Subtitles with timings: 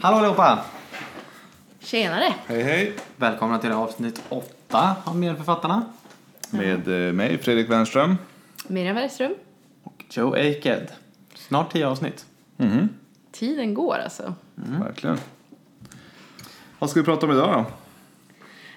[0.00, 0.64] Hallå allihopa!
[1.80, 2.34] Tjenare!
[2.46, 2.94] Hej hej!
[3.16, 5.84] Välkomna till avsnitt 8 av Medförfattarna.
[6.50, 8.16] Med eh, mig, Fredrik Wernström.
[8.66, 9.34] Miriam Bergström.
[9.82, 10.92] Och Joe Aked.
[11.34, 12.26] Snart 10 avsnitt.
[12.56, 12.88] Mhm,
[13.32, 14.34] Tiden går alltså.
[14.54, 15.18] Verkligen.
[16.78, 17.64] Vad ska vi prata om idag då?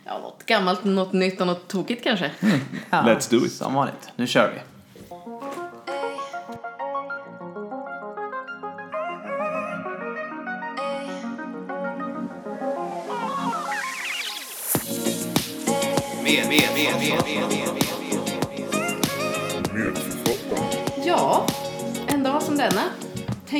[0.05, 2.31] Ja, något gammalt, något nytt och något tokigt kanske.
[2.89, 3.51] Ja, Let's do it.
[3.51, 4.09] Som vanligt.
[4.15, 4.59] Nu kör vi.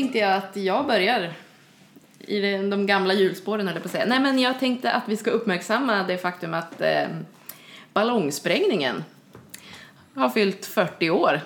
[0.02, 1.34] Tänkte jag att jag börjar
[2.20, 4.06] i de, gamla hjulspåren, eller på att säga.
[4.06, 7.08] Nej, men jag tänkte att vi ska uppmärksamma det faktum att eh,
[7.94, 9.04] ballongsprängningen
[10.16, 11.42] har fyllt 40 år.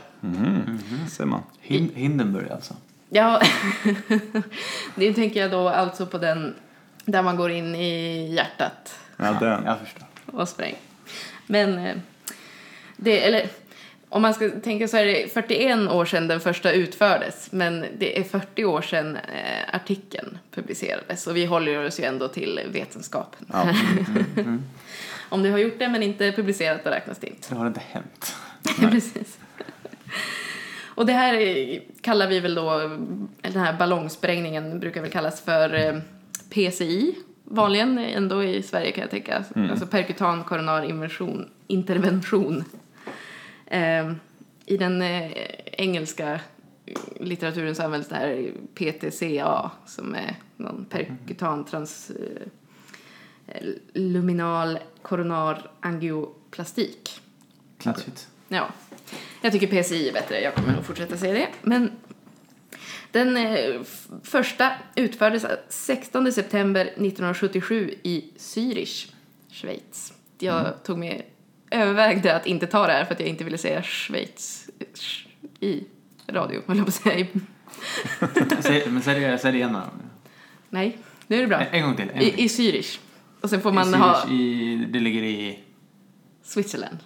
[1.10, 1.44] Ser man.
[1.60, 2.76] Hin Hindenburg alltså.
[3.10, 3.42] Ja,
[4.96, 6.56] det tänker jag då alltså på den
[7.06, 9.66] där man går in i hjärtat Ja, den.
[9.66, 10.08] Jag förstår.
[10.26, 10.76] och spräng.
[11.48, 11.96] Men eh,
[12.98, 13.50] det, eller
[14.16, 18.20] om man ska tänka så är det 41 år sedan den första utfördes, men det
[18.20, 23.46] är 40 år sedan eh, artikeln publicerades och vi håller oss ju ändå till vetenskapen.
[23.54, 23.68] Ja.
[25.30, 27.50] om du har gjort det men inte publicerat, då räknas det inte.
[27.50, 28.36] Det har inte hänt.
[28.92, 29.38] Precis.
[30.86, 32.80] Och det här är- kallar vi väl då,
[33.42, 36.00] den här ballongsprängningen brukar väl kallas för eh,
[36.50, 39.44] PCI vanligen ändå i Sverige kan jag tänka.
[39.70, 40.84] Alltså perkutan koronar
[41.68, 42.64] intervention.
[43.76, 44.14] Eh,
[44.66, 45.32] I den eh,
[45.66, 46.40] engelska
[47.20, 52.12] litteraturen så används det här PTCA som är någon perkutan trans
[53.48, 57.22] eh, luminal koronar angioplastik.
[57.78, 58.28] Klatschigt.
[58.48, 58.70] Ja,
[59.42, 60.42] jag tycker PCI är bättre.
[60.42, 61.48] Jag kommer nog fortsätta säga det.
[61.62, 61.92] Men
[63.12, 63.82] den eh,
[64.24, 69.12] första utfördes 16 september 1977 i Zürich,
[69.52, 70.14] Schweiz.
[70.40, 71.30] Jag tog mig,
[71.76, 74.70] övervägde att inte ta det här för att jag inte ville säga Schweiz
[75.60, 75.84] i
[76.28, 77.28] radio, höll jag på att säga.
[78.60, 79.82] Säg, men säg det, säg det igen då.
[80.70, 80.98] Nej,
[81.28, 81.60] nu är det bra.
[81.60, 82.10] En, en gång till.
[82.14, 83.00] En I, Zürich.
[83.42, 85.60] Och sen får man I ha i, det ligger i...
[86.44, 86.98] Switzerland.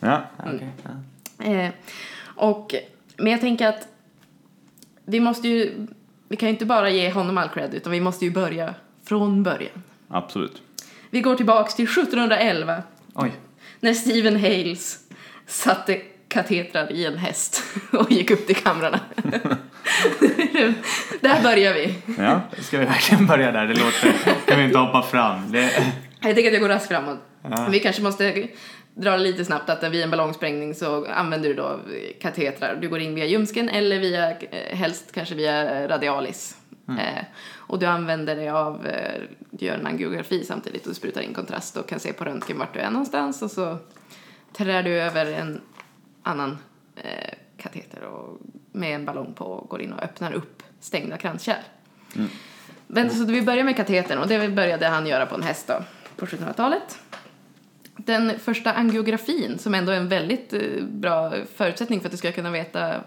[0.00, 0.22] Ja.
[0.38, 0.68] Okej,
[1.38, 1.44] ja.
[1.44, 1.70] Eh,
[2.24, 2.74] och,
[3.16, 3.88] men jag tänker att
[5.04, 5.86] vi måste ju,
[6.28, 9.42] vi kan ju inte bara ge honom all cred utan vi måste ju börja från
[9.42, 9.82] början.
[10.08, 10.62] Absolut.
[11.10, 12.82] Vi går tillbaks till 1711
[13.14, 13.32] Oj.
[13.86, 14.98] När Stephen Hales
[15.46, 19.00] satte katetrar i en häst och gick upp till kamrarna.
[21.20, 21.94] där börjar vi.
[22.18, 22.40] Ja.
[22.58, 23.66] Ska vi verkligen börja där?
[23.66, 24.12] Det låter...
[24.46, 25.52] Kan vi inte hoppa fram?
[25.52, 25.60] Det,
[26.20, 27.18] Jag tänker att jag går raskt framåt.
[27.70, 28.48] Vi kanske måste
[28.94, 31.80] dra lite snabbt att vid en ballongsprängning så använder du då
[32.22, 32.78] katetrar.
[32.80, 36.56] Du går in via ljumsken eller via, eh, helst kanske via radialis.
[36.88, 37.24] Eh,
[37.56, 41.76] och du använder dig av, eh, du gör en angiografi samtidigt och sprutar in kontrast
[41.76, 43.78] och kan se på röntgen vart du är någonstans och så
[44.52, 45.60] trär du över en
[46.22, 46.58] annan
[46.96, 48.38] eh, kateter och
[48.72, 51.62] med en ballong på och går in och öppnar upp stängda kranskärl.
[52.86, 55.84] Men så vi börjar med katetern och det började han göra på en häst då,
[56.16, 56.98] på 1700-talet.
[57.96, 62.32] Den första angiografin, som ändå är en väldigt eh, bra förutsättning för att du ska
[62.32, 63.00] kunna veta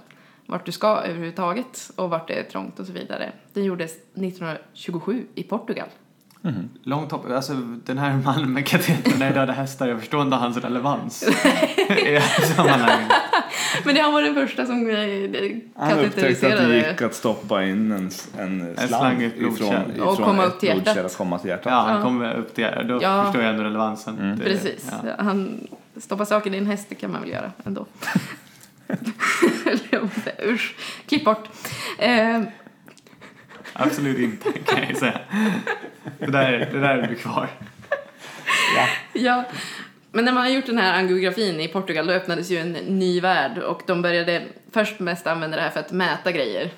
[0.50, 3.32] vart du ska överhuvudtaget och vart det är trångt och så vidare.
[3.54, 5.88] Den gjordes 1927 i Portugal.
[6.84, 7.32] långt hopp.
[7.32, 7.54] Alltså
[7.86, 9.88] den här mannen med katetern när döda hästar.
[9.88, 11.24] Jag förstår inte hans relevans
[11.90, 12.20] i
[12.56, 13.12] sammanhanget.
[13.86, 17.64] Men det han var den första som eh, Han upptäckte att det gick att stoppa
[17.64, 21.06] in en, en slang, ifrån, ifrån Och komma upp till hjärtat.
[21.06, 21.66] och komma till hjärtat.
[21.72, 23.24] Ja, han kom upp till Då Ja.
[23.24, 24.36] förstår jag ändå relevansen.
[24.40, 24.92] Det- Precis.
[25.04, 25.10] Ja.
[25.24, 25.68] Han
[25.98, 27.86] stoppar saker i en häst, det kan man väl göra ändå.
[30.46, 31.50] Usch, klipp bort.
[31.98, 32.42] Eh,
[33.74, 35.20] Absolut inte, kan jag säga.
[36.20, 37.50] Det där, det där blir kvar.
[39.14, 39.44] Ja,
[40.12, 43.22] men när man har gjort den här angiografin i Portugal då öppnades ju en ny
[43.22, 46.72] värld och de började först mest använda det här för att mäta grejer.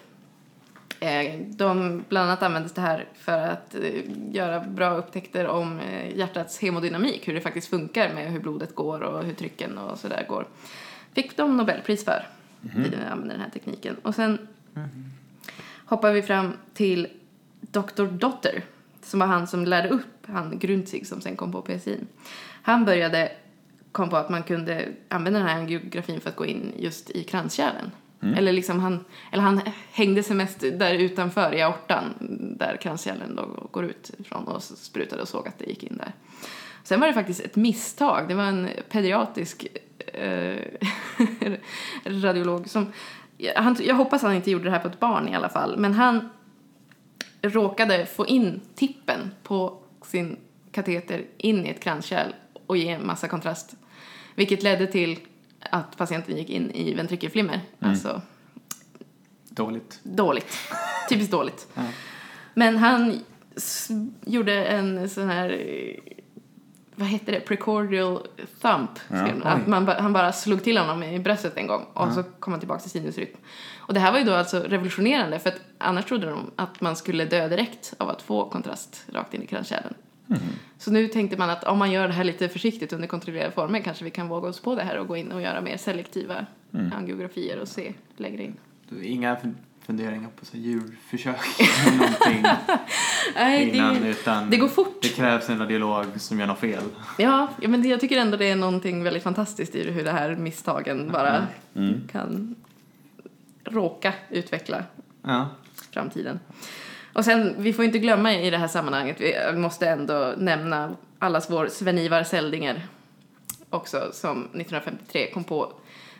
[0.99, 3.81] Eh, De, bland annat användes det här för att eh,
[4.31, 9.02] göra bra upptäckter om eh, hjärtats hemodynamik, hur det faktiskt funkar med hur blodet går
[9.02, 10.47] och hur trycken och sådär går.
[11.13, 12.28] Fick de Nobelpris för,
[12.61, 13.96] vid att använda den här tekniken.
[14.02, 14.47] Och sen
[15.85, 17.08] hoppar vi fram till
[17.61, 18.05] Dr.
[18.05, 18.63] Dotter,
[19.02, 21.99] som var han som lärde upp han Grundzig som sen kom på PSI.
[22.61, 23.31] Han började
[23.91, 27.23] kom på att man kunde använda den här angiografin för att gå in just i
[27.23, 27.91] kranskärlen.
[28.35, 29.61] Eller liksom han, eller han
[29.91, 32.14] hängde sig mest där utanför i aortan
[32.59, 36.11] där kranskärlen då går ut ifrån och sprutade och såg att det gick in där.
[36.84, 38.28] Sen var det faktiskt ett misstag.
[38.28, 39.67] Det var en pediatrisk
[40.13, 40.61] eh,
[42.05, 42.93] radiolog som...
[43.55, 45.78] Han, jag hoppas han inte gjorde det här på ett barn i alla fall.
[45.78, 46.29] Men han
[47.41, 50.37] råkade få in tippen på sin
[50.72, 52.31] kateter in i ett kranskärl
[52.67, 53.75] och ge en massa kontrast.
[54.35, 55.19] Vilket ledde till
[55.59, 57.61] att patienten gick in i ventrikelflimmer.
[57.79, 58.22] Alltså
[59.49, 59.99] Dåligt.
[60.03, 60.57] dåligt.
[61.09, 61.67] Typiskt dåligt.
[61.73, 61.84] Ja.
[62.53, 63.19] Men han
[64.25, 65.66] gjorde en sån här,
[67.02, 68.28] vad heter det, precordial
[68.62, 68.90] thump.
[69.09, 69.44] han.
[69.44, 72.59] att man, han bara slog till honom i bröstet en gång och så kom han
[72.59, 73.38] tillbaka till sinusrytm.
[73.78, 76.96] Och det här var ju då alltså revolutionerande för att annars trodde de att man
[76.96, 79.94] skulle dö direkt av att få kontrast rakt in i kranskärlen.
[80.78, 83.80] Så nu tänkte man att om man gör det här lite försiktigt under kontrollerade former
[83.80, 86.46] kanske vi kan våga oss på det här och gå in och göra mer selektiva
[86.98, 88.56] angiografier och se längre in.
[89.03, 89.38] Inga
[89.85, 92.43] funderingar på så här djurförsök eller någonting
[93.35, 95.01] Nej, innan det, utan det går fort.
[95.01, 96.83] det krävs en radiolog som gör något fel.
[97.17, 100.11] Ja, ja men det, jag tycker ändå det är någonting väldigt fantastiskt i hur det
[100.11, 101.47] här misstagen bara
[102.11, 102.55] kan
[103.63, 104.83] råka utveckla
[105.23, 105.49] Ja.
[105.91, 106.39] framtiden.
[107.13, 109.22] Och sen, vi får inte glömma i det här sammanhanget,
[109.53, 112.87] vi måste ändå nämna allas vår Sven-Ivar Seldinger
[113.69, 115.73] också som 1953 kom på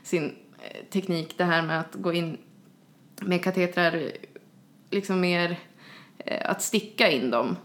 [0.03, 2.37] sin eh, teknik, det här med att gå in
[3.21, 4.12] med katetrar,
[4.89, 5.59] liksom mer
[6.18, 7.56] eh, att sticka in dem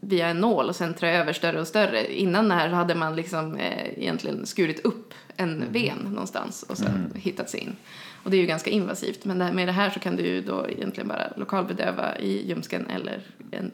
[0.00, 2.12] via en nål och sen trä över större och större.
[2.14, 7.12] Innan det här hade man liksom eh, egentligen skurit upp en ven någonstans och sen
[7.14, 7.76] hittat sig in.
[8.24, 9.24] Och det är ju ganska invasivt.
[9.24, 12.48] Men det här, med det här så kan du ju då egentligen bara lokalbedöva i
[12.48, 13.70] ljumsken eller en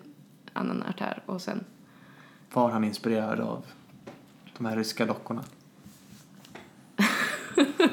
[0.53, 1.65] annan artär och sen
[2.53, 3.65] Var han inspirerad av
[4.59, 5.45] de här ryska dockorna?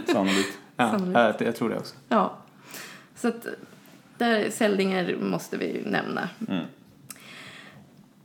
[0.07, 0.57] Sannolikt.
[0.75, 1.19] Ja, Sannolikt.
[1.39, 1.95] jag, jag tror det också.
[2.09, 2.37] Ja.
[3.25, 3.47] Så att
[4.17, 6.29] där Seldinger måste vi ju nämna.
[6.47, 6.65] Mm.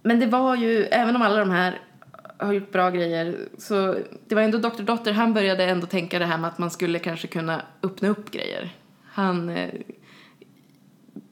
[0.03, 1.79] Men det var ju, även om alla de här
[2.39, 3.99] har gjort bra grejer, så
[4.29, 4.83] det var ändå Dr.
[4.83, 8.31] Dotter, han började ändå tänka det här med att man skulle kanske kunna öppna upp
[8.31, 8.77] grejer.
[9.05, 9.71] Han eh,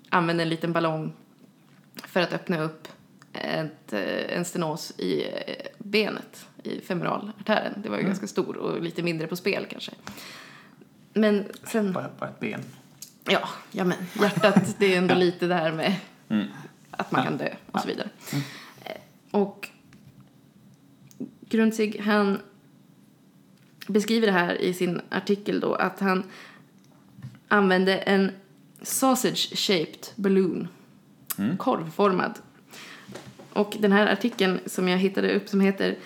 [0.08, 1.12] använde en liten ballong
[2.04, 2.88] för att öppna upp
[3.32, 7.82] ett, eh, en stenos i eh, benet, i femuralartären.
[7.82, 9.92] Det var ju ganska stor och lite mindre på spel kanske.
[11.12, 11.92] Men sen...
[11.92, 12.62] Bara, bara ett ben.
[13.28, 15.94] Ja, ja men hjärtat, det är ändå lite det här med
[16.30, 16.46] Mm.
[16.90, 18.08] att man kan dö och så vidare.
[18.84, 18.92] Eh,
[19.30, 19.68] Och
[21.40, 22.38] Grundzig, han
[23.86, 26.24] beskriver det här i sin artikel då att han
[27.48, 28.30] använde en
[28.82, 30.68] sausage-shaped balloon,
[31.58, 32.34] korvformad.
[33.52, 35.96] Och den här artikeln som jag hittade upp som heter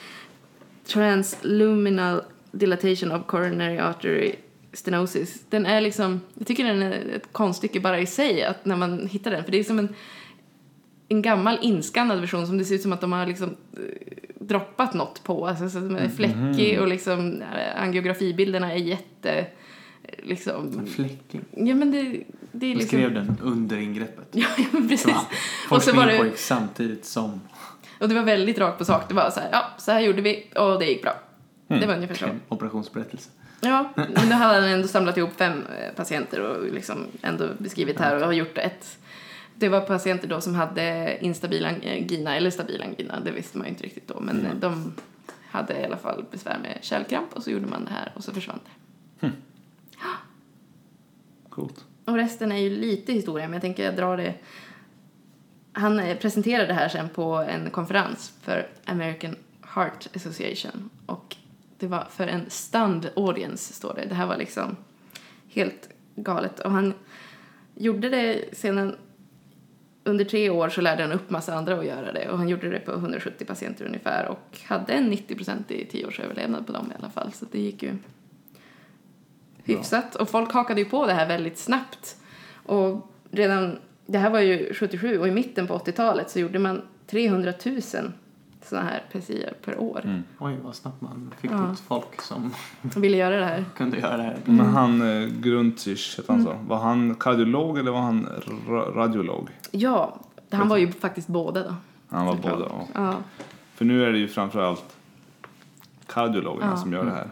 [0.86, 2.22] Transluminal
[2.52, 4.34] Dilatation of Coronary Artery
[4.72, 5.44] Stenosis.
[5.50, 9.06] Den är liksom, jag tycker den är ett konststycke bara i sig att när man
[9.06, 9.44] hittar den.
[9.44, 9.94] För det är som en,
[11.08, 13.80] en gammal inskannad version som det ser ut som att de har liksom eh,
[14.38, 15.46] droppat något på.
[15.46, 19.46] Alltså som är fläckig och liksom eh, angiografibilderna är jätte, eh,
[20.22, 21.40] liksom, Fläckig.
[21.50, 22.02] ja men det,
[22.52, 22.86] det är Du liksom.
[22.86, 24.28] skrev den under ingreppet.
[24.32, 25.14] Ja, ja, men precis.
[25.68, 27.40] Så Och så var det, pågick samtidigt som
[28.00, 29.08] och det var väldigt rakt på sak.
[29.08, 31.12] Det var så här, ja, så här gjorde vi och det gick bra.
[31.80, 32.28] Det var ungefär så.
[32.48, 33.30] operationsberättelse.
[33.60, 38.00] Ja, men då hade han ändå samlat ihop fem eh, patienter och liksom ändå beskrivit
[38.00, 38.98] här och har gjort ett.
[39.54, 43.70] Det var patienter då som hade instabil angina eller stabil angina, det visste man ju
[43.70, 44.94] inte riktigt då, men eh, de
[45.50, 48.32] hade i alla fall besvär med kärlkramp och så gjorde man det här och så
[48.32, 48.60] försvann
[49.20, 49.30] det.
[51.48, 51.84] Coolt.
[52.04, 54.34] Och resten är ju lite historia, men jag tänker jag drar det.
[55.72, 59.36] Han eh, presenterade det här sen på en konferens för American
[59.74, 61.36] Heart Association och
[61.82, 64.06] det var för en stunned audience, står det.
[64.08, 64.76] Det här var liksom
[65.48, 66.60] helt galet.
[66.60, 66.94] Och han
[67.74, 68.96] gjorde det sedan
[70.04, 72.28] under tre år så lärde han upp massa andra att göra det.
[72.28, 76.20] Och han gjorde det på 170 patienter ungefär och hade en 90% i 10 års
[76.20, 77.32] överlevnad på dem i alla fall.
[77.32, 77.96] Så det gick ju
[79.64, 80.14] hyfsat.
[80.14, 82.16] Och folk hakade ju på det här väldigt snabbt.
[82.54, 86.82] Och redan det här var ju 77 och i mitten på 80-talet så gjorde man
[87.06, 88.12] 300 000
[88.68, 90.22] såna här PCI per år.
[90.38, 91.72] Oj, vad snabbt man fick Ja.
[91.72, 92.52] ut folk som
[92.96, 93.64] ville göra det här.
[93.76, 94.36] kunde göra det här.
[94.44, 96.56] Men han eh, Grundzich, hette han så?
[96.66, 98.26] Var han kardiolog eller var han
[98.66, 99.48] ra- radiolog?
[99.70, 100.16] Ja,
[100.50, 101.74] han var ju faktiskt båda då.
[102.08, 102.66] Han var båda.
[102.68, 102.86] ja.
[102.94, 103.14] Ja.
[103.74, 104.96] För nu är det ju framförallt
[106.06, 106.76] kardiologerna Ja.
[106.76, 107.30] som gör det här.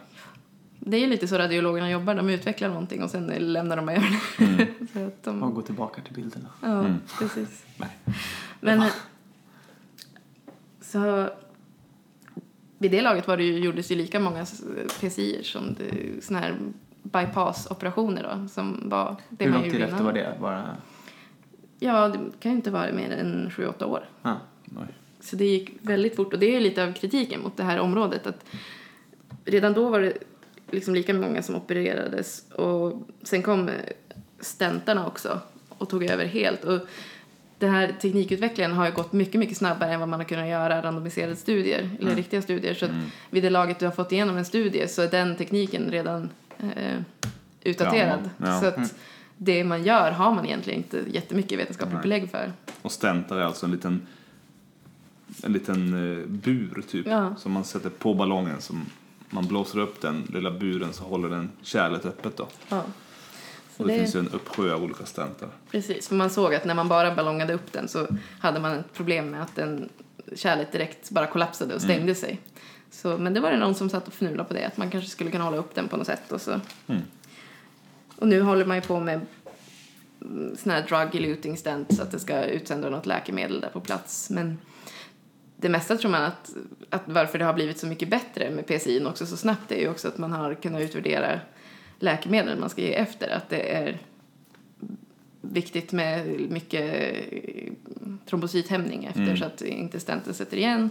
[0.78, 4.08] Det är ju lite så radiologerna jobbar, de utvecklar någonting och sen lämnar de över
[4.38, 4.66] det.
[4.92, 6.48] så att de, Och gå tillbaka till bilderna.
[6.62, 6.84] Ja,
[7.18, 7.64] precis.
[7.76, 7.90] Nej.
[8.60, 8.82] Men
[10.90, 11.30] så
[12.78, 14.46] vid det laget var det ju, gjordes ju lika många
[15.00, 16.54] PCI som det, såna här
[17.02, 20.36] bypass-operationer då, som var det Hur man lång tid efter var det?
[20.40, 20.76] Bara...
[21.78, 24.04] Ja, det kan ju inte vara mer än sju åtta år.
[24.22, 24.36] Ja.
[24.64, 24.86] Oj.
[25.20, 28.26] Så det gick väldigt fort och det är lite av kritiken mot det här området
[28.26, 28.44] att
[29.44, 30.12] redan då var det
[30.70, 33.70] liksom lika många som opererades och sen kom
[34.40, 36.80] stentarna också och tog över helt och
[37.60, 40.82] den här teknikutvecklingen har ju gått mycket, mycket snabbare än vad man har kunnat göra
[40.82, 42.74] randomiserade studier, eller riktiga studier.
[42.74, 42.90] Så att
[43.30, 47.00] vid det laget du har fått igenom en studie så är den tekniken redan eh,
[47.62, 48.30] utdaterad.
[48.38, 48.60] Ja, ja.
[48.60, 48.94] Så att
[49.36, 52.02] det man gör har man egentligen inte jättemycket vetenskapligt Nej.
[52.02, 52.52] belägg för.
[52.82, 54.06] Och stentar är alltså en liten,
[55.42, 57.06] en liten eh, bur typ.
[57.06, 57.34] Ja.
[57.36, 58.60] Som man sätter på ballongen.
[58.60, 58.86] Som
[59.30, 62.48] man blåser upp den lilla buren så håller den kärlet öppet då.
[63.80, 65.48] Och det, det, finns ju en uppsjö av olika stentar.
[65.70, 68.06] Precis, för man såg att när man bara ballongade upp den så
[68.40, 69.88] hade man ett problem med att den
[70.36, 72.40] kärlet direkt bara kollapsade och stängde sig.
[72.90, 75.10] Så, men det var det någon som satt och fnulade på det, att man kanske
[75.10, 76.32] skulle kunna hålla upp den på något sätt.
[76.32, 76.60] Och, så.
[76.86, 77.02] Mm.
[78.16, 79.20] och nu håller man ju på med
[80.20, 83.80] mm, såna här drug eluting stents så att det ska utsända något läkemedel där på
[83.80, 84.30] plats.
[84.30, 84.58] Men
[85.56, 86.50] det mesta tror man att,
[86.90, 89.88] att varför det har blivit så mycket bättre med PCI också så snabbt är ju
[89.88, 91.40] också att man har kunnat utvärdera
[92.00, 93.28] läkemedel man ska ge efter.
[93.28, 93.98] Att det är
[95.40, 97.72] viktigt med mycket eh,
[98.26, 99.36] trombocythämning efter Mm.
[99.36, 100.90] så att inte stenten sätter igen.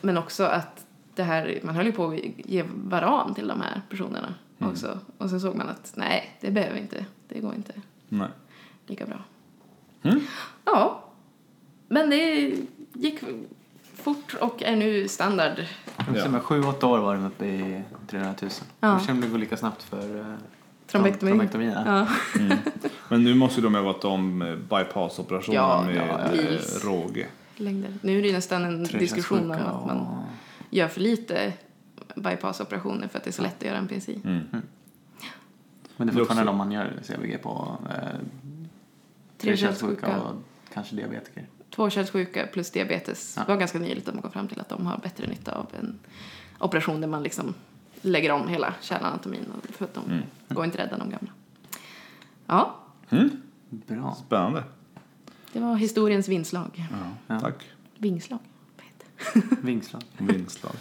[0.00, 3.82] Men också att det här, man höll ju på att ge varan till de här
[3.90, 4.72] personerna Mm.
[4.72, 4.98] också.
[5.18, 7.06] Och sen såg man att nej, det behöver inte.
[7.28, 7.72] Det går inte
[8.08, 8.28] Nej.
[8.86, 9.18] lika bra.
[10.02, 10.20] Mm.
[10.64, 11.04] Ja,
[11.88, 12.52] men det
[12.92, 13.20] gick
[13.96, 15.64] fort och är nu standard.
[16.14, 16.40] Ja.
[16.40, 18.50] Sju, åtta år var de uppe i 300 000.
[18.80, 18.88] Ja.
[18.92, 20.36] Jag känner det går lika snabbt för
[20.86, 21.30] Trombektomi.
[21.30, 22.06] trombektomi ja.
[22.38, 22.58] Mm.
[23.08, 27.26] Men nu måste ju de ha gått om eh, bypassoperationen Ja, med ja, eh, råge.
[27.56, 27.94] Längder.
[28.02, 30.22] Nu är det nästan en diskussion om att man och-
[30.70, 31.52] gör för lite
[32.16, 34.20] bypassoperationer för att det är så lätt att göra en PCI.
[34.24, 34.42] Mm.
[35.96, 38.18] Men det är fortfarande om man gör CVG på eh,
[39.38, 40.34] trekärlssjuka och
[40.74, 41.46] kanske diabetiker.
[41.76, 43.34] Tvåkärlssjuka plus diabetes.
[43.36, 43.42] Ja.
[43.46, 45.66] Det var ganska nyligt att man kom fram till att de har bättre nytta av
[45.78, 45.98] en
[46.58, 47.54] operation där man liksom
[48.02, 50.22] lägger om hela kärlanatomin och- för att de Mm.
[50.48, 51.30] går inte rädda de gamla.
[52.46, 52.76] Ja,
[53.10, 53.30] Mm.
[53.70, 54.16] Bra.
[54.26, 54.64] Spännande.
[55.52, 56.70] det var historiens vingslag.
[56.90, 56.96] Ja.
[57.26, 57.40] Ja.
[57.40, 57.54] Tack.
[57.98, 58.38] Vingslag?
[58.76, 59.56] Vad heter det?
[59.66, 60.02] Vingslag.
[60.18, 60.72] Vingslag.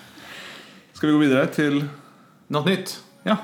[0.93, 1.87] Ska vi gå vidare till...
[2.47, 3.03] Något nytt?
[3.23, 3.37] Ja.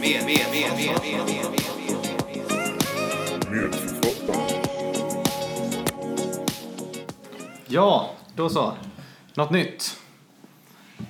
[0.00, 1.57] Med, med, med, med,
[7.70, 8.74] Ja, då så.
[9.34, 10.00] Något nytt.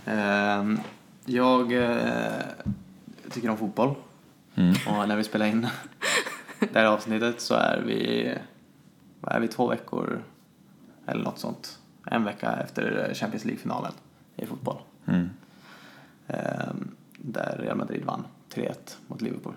[0.05, 0.79] Ehm,
[1.25, 2.43] jag eh,
[3.31, 3.95] tycker om fotboll.
[4.87, 5.69] Och när vi spelar in
[6.73, 8.35] det här avsnittet så är vi,
[9.21, 10.23] vad är vi, två veckor
[11.07, 11.79] eller något sånt.
[12.07, 13.93] En vecka efter Champions League-finalen
[14.37, 14.79] i fotboll.
[15.07, 15.31] Mm.
[16.27, 18.25] Ehm, där Real Madrid vann
[18.55, 18.75] 3-1
[19.07, 19.55] mot Liverpool.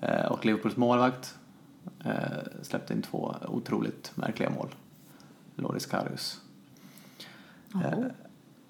[0.00, 1.34] Eh, och Liverpools målvakt
[2.04, 2.12] eh,
[2.62, 4.68] släppte in två otroligt märkliga mål.
[5.56, 6.40] Loris Karius.
[7.74, 7.98] Eh,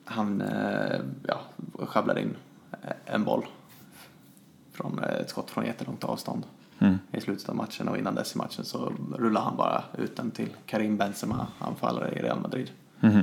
[0.05, 1.41] han eh, ja,
[1.87, 2.37] sjabblade in
[2.83, 3.47] eh, en boll
[4.73, 6.43] från eh, ett skott från jättelångt avstånd
[6.81, 6.99] Mm.
[7.13, 10.31] i slutet av matchen och innan dess i matchen så rullade han bara ut den
[10.31, 12.71] till Karim Benzema, anfallare i Real Madrid.
[13.01, 13.23] Mhm.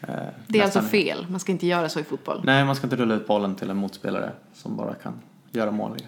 [0.00, 0.14] Eh,
[0.46, 1.26] Det är alltså fel.
[1.30, 2.40] Man ska inte göra så i fotboll.
[2.44, 5.12] Nej, man ska inte rulla ut bollen till en motspelare som bara kan
[5.50, 6.06] göra mål i.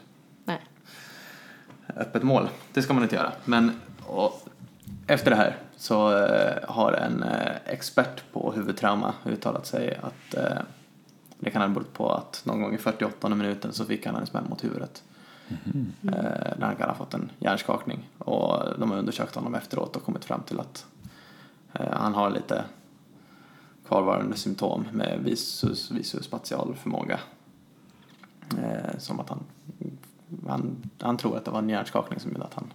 [1.96, 2.48] öppet mål.
[2.72, 3.32] Det ska man inte göra.
[3.44, 3.80] Men
[5.06, 10.58] efter det här så eh, har en eh, expert på huvudtrauma uttalat sig att eh,
[11.38, 14.26] det kan ha berott på att någon gång i 48 minuten så fick han en
[14.26, 15.02] smäll mot huvudet.
[16.02, 16.12] Eh,
[16.56, 18.08] där han kan ha fått en hjärnskakning.
[18.18, 20.86] Och de har undersökt honom efteråt och kommit fram till att
[21.90, 22.64] han har lite
[23.88, 27.18] kvarvarande symptom med visus, visuspatial förmåga.
[28.58, 29.44] Eh, som att han,
[30.48, 32.72] han, han tror att det var en hjärnskakning som gjorde att han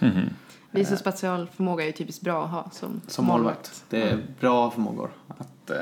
[0.00, 0.30] Mhm.
[0.70, 3.84] Visospatial förmåga är ju typiskt bra att ha som, som målvakt.
[3.88, 5.76] Det är bra förmågor att eh,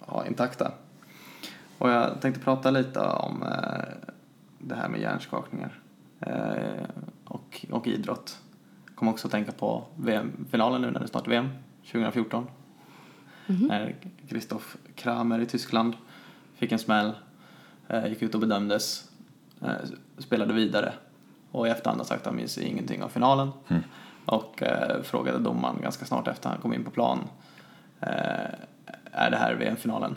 [0.00, 0.72] ha intakta.
[1.78, 4.10] Och jag tänkte prata lite om eh,
[4.58, 5.80] det här med hjärnskakningar
[6.20, 6.84] eh,
[7.24, 8.38] och, och idrott.
[8.94, 11.48] Kommer också att tänka på VM-finalen nu när det snart är VM
[11.92, 12.46] 2014.
[13.46, 13.96] När
[14.28, 15.96] Christoph Kramer i Tyskland
[16.54, 17.12] fick en smäll,
[17.88, 19.09] eh, gick ut och bedömdes, eh,
[20.18, 20.92] spelade vidare
[21.50, 23.50] och i efterhand har sagt att han minns ingenting av finalen.
[24.24, 27.18] Och eh, frågade domaren ganska snart efter han kom in på plan,
[28.00, 28.08] eh,
[29.12, 30.16] är det här VM-finalen?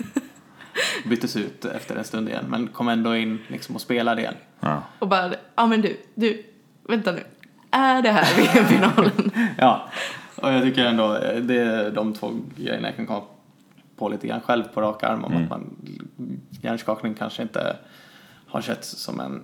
[1.04, 4.34] Byttes ut efter en stund igen, men kom ändå in liksom och spelade igen.
[4.60, 4.82] Ja.
[4.98, 6.44] Och bara, ja men du, du,
[6.88, 7.22] vänta nu.
[7.70, 9.30] Är det här VM-finalen?
[9.58, 9.88] Ja,
[10.36, 13.22] och jag tycker ändå eh, det är de två grejerna jag kan komma
[13.96, 15.44] på lite grann själv på rak arm om Mm.
[15.44, 15.76] att man
[16.62, 17.76] hjärnskakning kanske inte
[18.50, 19.42] har setts som en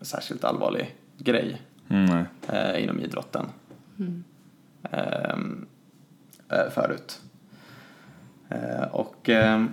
[0.00, 3.46] särskilt allvarlig grej Mm, eh, inom idrotten
[4.90, 5.66] Ehm,
[6.48, 7.20] eh, förut.
[8.48, 9.64] Eh, och eh,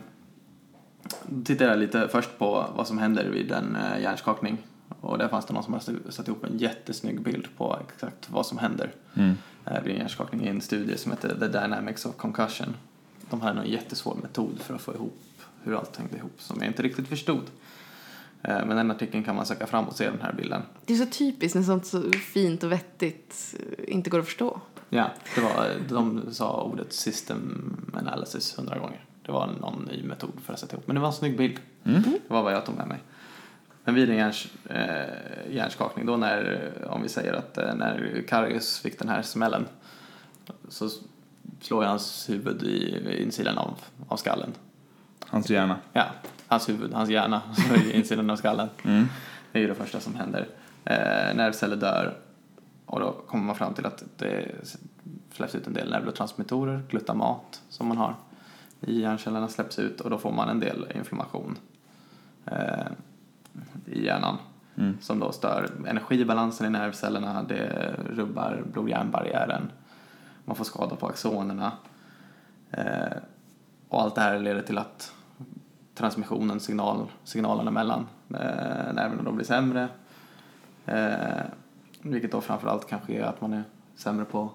[1.26, 4.58] då tittar jag lite först på vad som händer vid en eh, hjärnskakning.
[5.02, 8.46] Och där fanns det någon som hade satt ihop en jättesnygg bild på exakt vad
[8.46, 9.38] som händer Mm.
[9.66, 12.76] eh, vid en hjärnskakning i en studie som heter The Dynamics of Concussion.
[13.30, 15.20] De hade en jättesvår metod för att få ihop
[15.64, 17.44] hur allt hängde ihop som jag inte riktigt förstod.
[18.48, 20.62] Eh, Men den artikeln kan man söka fram och se den här bilden.
[20.86, 24.62] Det är så typiskt när sånt så fint och vettigt eh, inte går att förstå.
[24.90, 29.06] Ja, det var, de sa ordet system analysis hundra gånger.
[29.22, 30.88] Det var någon ny metod för att sätta ihop.
[30.88, 31.60] Men det var en snygg bild.
[31.84, 32.02] Mm.
[32.04, 33.00] Det var vad jag tog med mig.
[33.84, 38.80] Men vid en hjärns, eh, hjärnskakning, då när, om vi säger att eh, när Karius
[38.80, 39.66] fick den här smällen
[40.70, 40.90] så
[41.62, 44.54] slår jag hans huvud i insidan av, av skallen.
[45.28, 45.78] Hans hjärna.
[45.94, 46.06] Ja,
[46.48, 47.42] hans huvud, hans hjärna
[47.94, 48.70] insidan av skallen.
[48.84, 49.06] Mm.
[49.52, 50.48] Det är ju det första som händer.
[50.86, 52.18] Eh, nervceller dör
[52.86, 54.52] och då kommer man fram till att det
[55.32, 58.16] släpps ut en del neurotransmittorer, glutamat som man har
[58.82, 61.58] i hjärncellerna släpps ut och då får man en del inflammation
[62.46, 62.88] eh,
[63.86, 64.38] i hjärnan
[64.78, 64.98] Mm.
[65.02, 69.72] som då stör energibalansen i nervcellerna, det rubbar blod-hjärnbarriären,
[70.46, 71.72] man får skada på axonerna
[72.72, 73.18] eh,
[73.90, 75.14] och allt det här leder till att
[75.96, 79.88] transmissionen, signal, signalerna mellan eh, nerverna då blir sämre.
[80.86, 81.46] Eh,
[82.02, 83.64] vilket då framförallt kanske är att man är
[83.96, 84.52] sämre på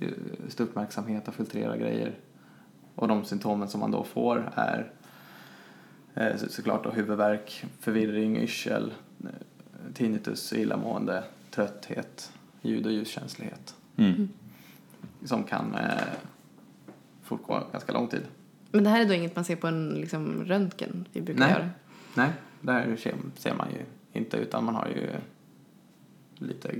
[0.00, 0.08] eh,
[0.44, 2.14] just uppmärksamhet och filtrera grejer.
[2.94, 4.92] Och de symptomen som man då får är
[6.14, 9.28] eh, så, såklart då huvudvärk, förvirring, yrsel, eh,
[9.94, 13.74] tinnitus, illamående, trötthet, ljud och ljuskänslighet.
[13.96, 14.28] Mm.
[15.24, 16.02] Som kan eh,
[17.22, 18.22] fortgå ganska lång tid.
[18.76, 21.50] Men det här är då inget man ser på en liksom, röntgen vi brukar Nej.
[21.50, 21.70] göra.
[22.14, 22.30] Nej,
[22.60, 23.80] där ser, ser man ju
[24.20, 25.10] inte utan man har ju
[26.34, 26.74] lite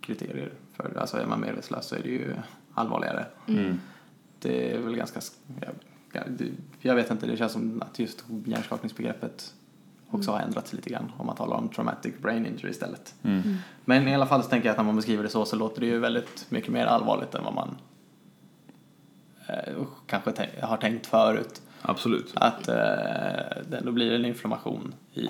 [0.00, 2.34] kriterier för Alltså är man medvetslös så är det ju
[2.74, 3.26] allvarligare.
[3.48, 3.80] Mm.
[4.38, 5.20] Det är väl ganska...
[5.60, 5.70] Jag,
[6.12, 6.50] jag,
[6.82, 9.54] det- vet inte, det känns som att just hjärnskakningsbegreppet
[10.10, 13.14] också har ändrats lite grann om man talar om traumatic brain injury istället.
[13.22, 13.42] Mm.
[13.84, 15.80] Men i alla fall så tänker jag att när man beskriver det så så låter
[15.80, 17.76] det ju väldigt mycket mer allvarligt än vad man
[20.06, 21.62] kanske tän- har tänkt förut.
[21.82, 22.32] Absolut.
[22.34, 22.74] Att eh,
[23.70, 25.28] det ändå blir en inflammation i,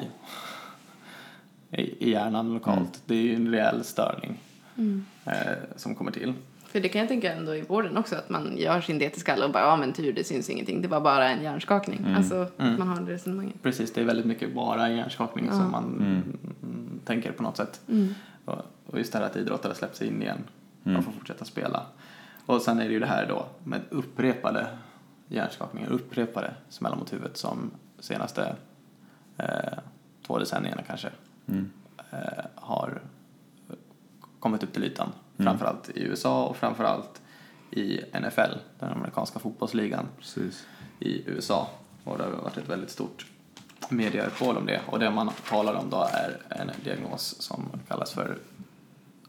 [1.71, 2.79] i, i hjärnan lokalt.
[2.79, 2.91] Mm.
[3.07, 4.39] Det är ju en rejäl störning
[4.77, 5.05] Mm.
[5.25, 5.33] eh,
[5.77, 6.33] som kommer till.
[6.67, 9.53] För det kan jag tänka ändå i vården också, att man gör sin DT-skalle och
[9.53, 11.99] bara, ja men tur, det syns ingenting, det var bara en hjärnskakning.
[11.99, 12.17] Mm.
[12.17, 12.79] Alltså, Mm.
[12.79, 13.63] man har det resonemanget.
[13.63, 15.53] Precis, det är väldigt mycket bara hjärnskakning Ja.
[15.53, 16.39] som man Mm.
[17.05, 17.81] tänker på något sätt.
[17.89, 18.15] Mm.
[18.45, 20.39] Och, och just det här att idrottare släpps in igen
[20.85, 20.99] Mm.
[20.99, 21.87] och får fortsätta spela.
[22.47, 24.67] Och sen är det ju det här då med upprepade
[25.29, 28.57] hjärnskakningar, upprepade smällar mot huvudet som senaste
[29.37, 29.79] eh,
[30.27, 31.09] två decennierna kanske
[31.47, 31.71] Mm.
[32.13, 33.01] eh, har
[34.41, 35.13] kommit upp till ytan.
[35.39, 35.51] Mm.
[35.51, 37.23] Framförallt i USA och framförallt
[37.71, 40.67] i NFL, den amerikanska fotbollsligan Precis.
[40.99, 41.69] i USA.
[42.05, 43.27] Och det har varit ett väldigt stort
[43.89, 44.81] mediauppehåll om det.
[44.87, 48.39] Och det man talar om då är en diagnos som kallas för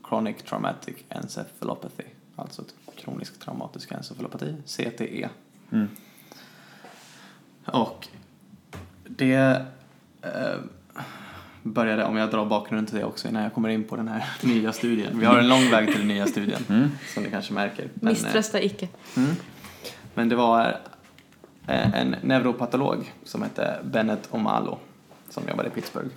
[0.10, 2.04] Chronic Traumatic Encephalopathy.
[2.36, 5.30] Alltså ett kronisk traumatisk encefalopati, CTE.
[5.72, 5.88] Mm.
[7.65, 8.08] Och
[9.08, 9.65] det
[10.22, 10.56] eh,
[11.63, 14.26] började, om jag drar bakgrunden till det också innan jag kommer in på den här
[14.43, 15.19] nya studien.
[15.19, 16.89] Vi har en lång väg till den nya studien, Mm.
[17.13, 17.89] som ni kanske märker.
[17.93, 18.88] Men, eh, Misströsta icke.
[19.17, 19.36] Mm.
[20.13, 20.78] Men det var
[21.67, 24.80] eh, en neuropatolog som hette Bennett Omalo
[25.30, 26.10] som jobbade i Pittsburgh.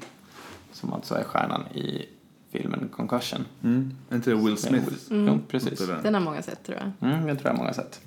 [0.73, 2.07] Som alltså är stjärnan i
[2.57, 3.45] filmen Concussion.
[3.65, 3.93] Mm.
[4.13, 4.89] Inte det Will Smith?
[5.11, 5.27] Mm.
[5.27, 5.87] Jo, precis.
[6.03, 7.11] Den har många sett tror jag.
[7.13, 8.01] Mm, det tror jag många sett.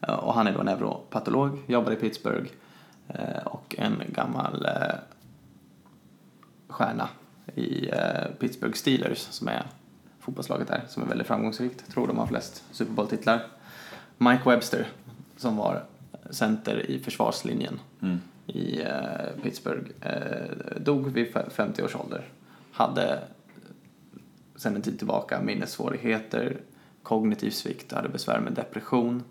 [0.00, 2.50] Eh, Och han är då neuropatolog, jobbar i Pittsburgh
[3.08, 4.94] eh, och en gammal eh,
[6.68, 7.08] stjärna
[7.54, 7.90] i
[8.38, 9.62] Pittsburgh Steelers som är
[10.20, 11.90] fotbollslaget där som är väldigt framgångsrikt.
[11.92, 13.42] Tror de har flest Super Bowl-titlar.
[14.18, 14.86] Mike Webster
[15.36, 15.84] som var
[16.30, 18.20] center i försvarslinjen Mm.
[18.46, 18.80] i
[19.42, 19.86] Pittsburgh
[20.80, 22.24] dog vid fe- 50 års ålder.
[22.76, 23.22] Hade
[24.56, 26.60] sedan en tid tillbaka minnessvårigheter,
[27.02, 29.22] kognitiv svikt, hade besvär med depression,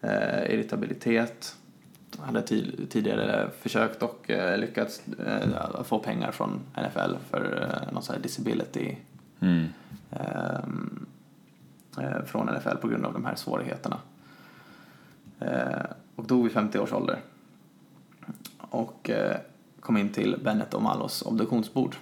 [0.00, 1.56] eh, irritabilitet.
[2.18, 8.02] Hade tid, tidigare försökt och eh, lyckats eh, få pengar från NFL för eh, någon
[8.02, 8.96] sån här disability
[9.40, 9.66] Mm.
[10.10, 11.06] ehm,
[11.98, 13.98] eh, från NFL på grund av de här svårigheterna.
[15.40, 15.84] Eh,
[16.16, 17.20] och dog vid 50 års ålder.
[18.58, 19.36] Och eh,
[19.80, 21.96] kom in till Bennett och Malos obduktionsbord.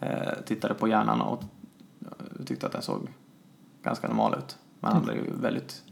[0.00, 1.42] Eh, tittade på hjärnan och
[2.46, 3.08] tyckte att den såg
[3.82, 4.58] ganska normal ut.
[4.80, 5.82] Men han hade ju väldigt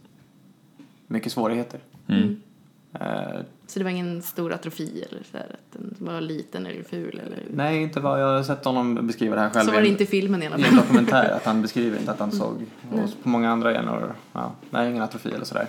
[1.06, 1.80] mycket svårigheter.
[2.08, 2.42] Mm.
[2.92, 6.82] Eh, Så det var ingen stor atrofi eller så här, att den var liten eller
[6.82, 7.42] ful eller...
[7.50, 9.66] nej, inte vad jag har sett honom beskriva det här själv.
[9.66, 10.76] Så var det inte i filmen i alla I en fall.
[10.76, 13.04] dokumentär att han beskriver inte att han såg Nej.
[13.04, 15.66] och på många andra hjärnor, ja, nej ingen atrofi eller sådär.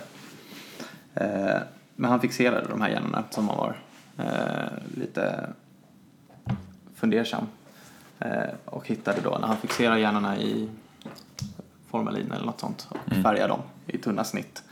[1.14, 1.60] Eh,
[1.96, 3.76] men han fixerade de här hjärnorna som han var
[4.96, 5.46] lite
[6.94, 7.46] fundersam
[8.64, 10.68] och hittade då, när han fixerar hjärnorna i
[11.90, 14.62] formalin eller något sånt och färgar dem i tunna snitt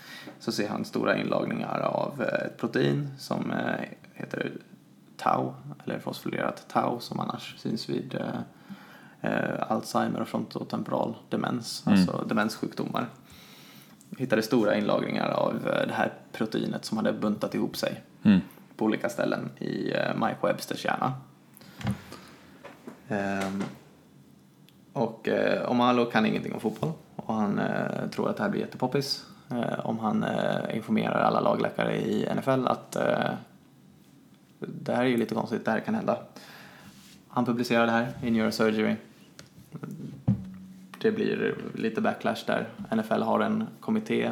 [0.41, 3.81] så ser han stora inlagringar av eh, ett protein som eh,
[4.15, 4.53] heter
[5.17, 11.99] tau, eller fosforylerat tau som annars syns vid eh, eh, Alzheimer och frontotemporal demens, Mm.
[11.99, 13.07] alltså demenssjukdomar.
[14.19, 18.41] Hittade stora inlagringar av eh, det här proteinet som hade buntat ihop sig Mm.
[18.77, 21.13] på olika ställen i eh, Mike Websters hjärna.
[23.13, 23.63] Ehm,
[24.93, 28.61] och eh, Omalo kan ingenting om fotboll och han eh, tror att det här blir
[28.61, 30.25] jättepoppis eh, om han
[30.75, 32.97] informerar alla lagläkare i NFL att
[34.59, 36.19] det här är ju lite konstigt, det här kan hända.
[37.29, 38.97] Han publicerar det här i Neurosurgery.
[40.99, 42.69] Det blir lite backlash där.
[42.97, 44.31] NFL har en kommitté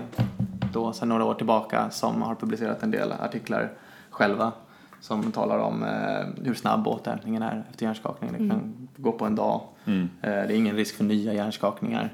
[0.73, 3.73] då sedan några år tillbaka som har publicerat en del artiklar
[4.11, 4.53] själva
[5.01, 8.33] som talar om eh, hur snabb återhämtningen är efter hjärnskakning.
[8.33, 9.63] Det kan gå på en dag.
[9.85, 10.09] Mm.
[10.23, 12.13] Eh, det är ingen risk för nya hjärnskakningar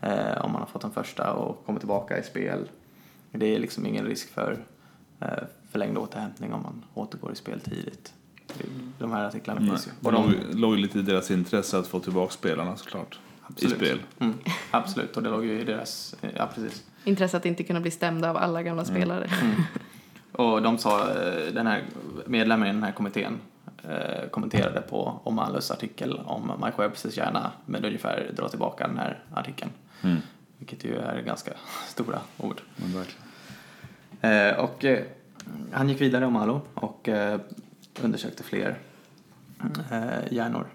[0.00, 2.68] eh, om man har fått den första och kommer tillbaka i spel.
[3.32, 4.58] Det är liksom ingen risk för
[5.20, 5.28] eh,
[5.70, 8.12] förlängd återhämtning om man återgår i spel tidigt.
[8.98, 9.68] De här artiklarna Nej.
[9.68, 9.90] finns ju.
[10.00, 13.18] Det låg, låg ju lite i deras intresse att få tillbaka spelarna såklart.
[13.56, 14.00] I spel.
[14.18, 14.34] Mm,
[14.70, 16.84] absolut, och det låg ju i deras, ja precis.
[17.04, 19.30] Intresse att inte kunna bli stämda av alla gamla spelare.
[20.36, 21.82] Och de sa, eh, den här
[22.26, 23.38] medlemmen i den här kommittén
[23.82, 29.18] eh, kommenterade på Omalus artikel om Mike Websters hjärna med ungefär dra tillbaka den här
[29.34, 29.70] artikeln.
[30.02, 30.16] Mm.
[30.58, 31.50] Vilket ju är ganska
[31.88, 32.60] stora ord.
[34.20, 35.04] Eh, och eh,
[35.72, 37.40] han gick vidare Omalo och eh,
[38.02, 38.78] undersökte fler
[39.90, 40.66] eh, hjärnor.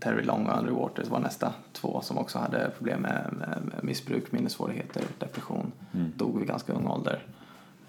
[0.00, 4.32] Terry Long och Andrew Waters var nästa två som också hade problem med, med, missbruk,
[4.32, 5.72] minnessvårigheter, depression.
[5.92, 7.22] Dog vid ganska ung ålder.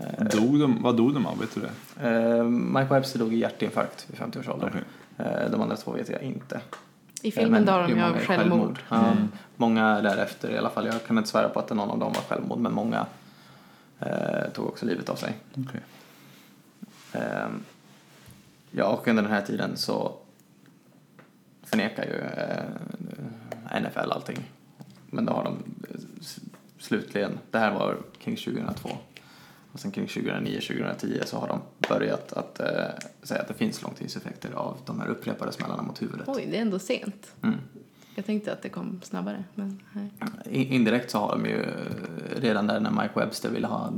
[0.01, 1.39] Eh, Dog de, vad dog de av?
[1.39, 2.09] Vet du det?
[2.09, 4.67] Eh, Mike Webster dog i hjärtinfarkt vid 50 års ålder.
[4.67, 4.81] Okej.
[5.17, 6.61] Eh, de andra två vet jag inte.
[7.21, 8.79] I filmen drar de ju av självmord.
[8.89, 9.13] Ja,
[9.55, 10.85] Många därefter i alla fall.
[10.85, 13.05] Jag kan inte svära på att någon av dem var självmord men många
[13.99, 15.33] eh, tog också livet av sig.
[15.51, 15.81] Okej.
[17.13, 17.63] Ehm,
[18.71, 20.13] ja, och under den här tiden så
[21.63, 24.37] förnekar ju eh, NFL allting.
[25.09, 25.57] Men då har de
[26.79, 28.89] slutligen, det här var kring 2002.
[29.71, 32.67] Och sen kring 2009-2010 så har de börjat att eh,
[33.23, 36.27] säga att det finns långtidseffekter av de här upprepade smällarna mot huvudet.
[36.27, 37.31] Oj, det är ändå sent.
[37.43, 37.55] Mm.
[38.15, 40.09] Jag tänkte att det kom snabbare, men nej.
[40.45, 41.65] I- Indirekt så har de ju
[42.35, 43.93] redan där när Mike Webster ville ha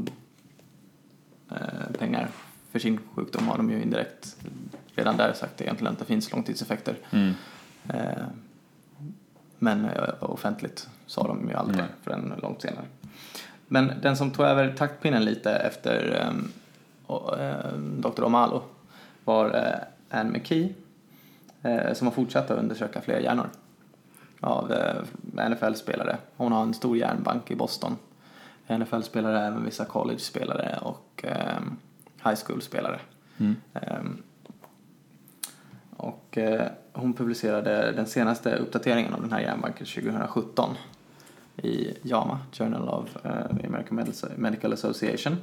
[1.52, 1.58] eh,
[2.00, 2.30] pengar
[2.72, 4.36] för sin sjukdom har de ju indirekt
[4.96, 6.98] redan där sagt egentligen att det finns långtidseffekter.
[7.12, 7.34] Mm.
[7.90, 8.24] Eh,
[9.60, 11.88] men eh, offentligt sa de ju aldrig Nej.
[12.04, 12.86] förrän långt senare.
[13.74, 16.26] Men den som tog över taktpinnen lite efter
[17.08, 18.24] um, Dr.
[18.24, 18.64] Omalo
[19.24, 20.74] var eh, Anne McKee
[21.62, 23.50] eh, som har fortsatt att undersöka fler hjärnor
[24.40, 26.18] av eh, NFL-spelare.
[26.38, 27.98] Hon har en stor järnbank i Boston.
[28.68, 31.78] NFL-spelare, även vissa college-spelare och ehm,
[32.24, 33.00] high school-spelare.
[33.38, 33.56] Mm.
[33.74, 34.24] Ehm,
[35.98, 36.38] och
[36.94, 40.76] hon publicerade den senaste uppdateringen av den här järnbanken 2017
[41.58, 45.38] i JAMA, Journal of eh, American Medical- Association.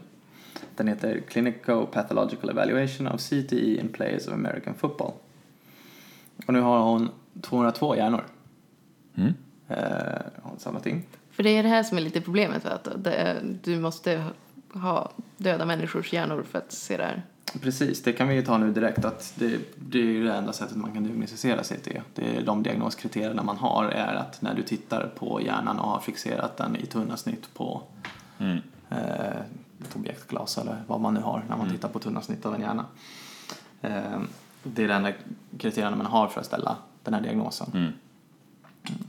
[0.77, 5.13] Den heter Clinical Pathological Evaluation of CTE in Players of American Football.
[6.47, 7.09] Och nu har hon
[7.43, 8.25] 202 hjärnor.
[9.15, 9.35] Mm.
[9.69, 9.77] Eh,
[10.43, 11.03] har hon samlat in.
[11.31, 12.71] För det är det här som är lite problemet, va?
[12.71, 14.25] att det, du måste
[14.73, 17.23] ha döda människors hjärnor för att se det här.
[17.61, 20.53] Precis, det kan vi ju ta nu direkt att det, det är ju det enda
[20.53, 22.03] sättet man kan diagnostisera CTE.
[22.15, 26.01] Det är de diagnoskriterierna man har är att när du tittar på hjärnan och har
[26.01, 27.83] fixerat den i tunna snitt på
[28.39, 28.59] Mm.
[28.91, 29.41] eh,
[29.81, 32.61] ett objektglas eller vad man nu har när man tittar på tunna snitt av en
[32.61, 32.85] hjärna.
[33.81, 34.21] Eh,
[34.63, 35.13] det är de enda
[35.59, 37.71] kriterierna man har för att ställa den här diagnosen.
[37.75, 37.93] Mm.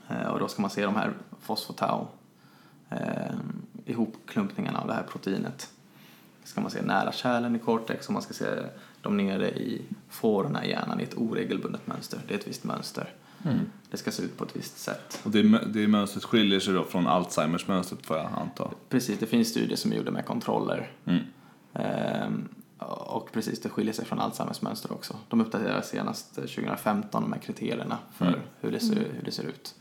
[0.09, 2.07] Eh, och då ska man se de här fosfotau
[2.89, 3.33] eh,
[3.85, 5.69] ihopklumpningarna av det här proteinet.
[6.43, 8.45] Ska man se nära kärlen i cortex och man ska se
[9.01, 12.19] dem nere i fårorna i hjärnan i ett oregelbundet mönster.
[12.27, 13.13] Det är ett visst mönster.
[13.45, 13.59] Mm.
[13.91, 15.19] Det ska se ut på ett visst sätt.
[15.23, 18.71] Och det, det mönstret skiljer sig då från Alzheimers mönstret får jag anta.
[18.89, 20.91] Precis, det finns studier som är gjorda med kontroller.
[21.05, 21.23] Mm.
[21.73, 25.15] Ehm, och precis, det skiljer sig från Alzheimers mönster också.
[25.29, 28.39] De uppdaterades senast eh, 2015, de här kriterierna för Mm.
[28.59, 29.75] hur, det ser, hur det ser ut.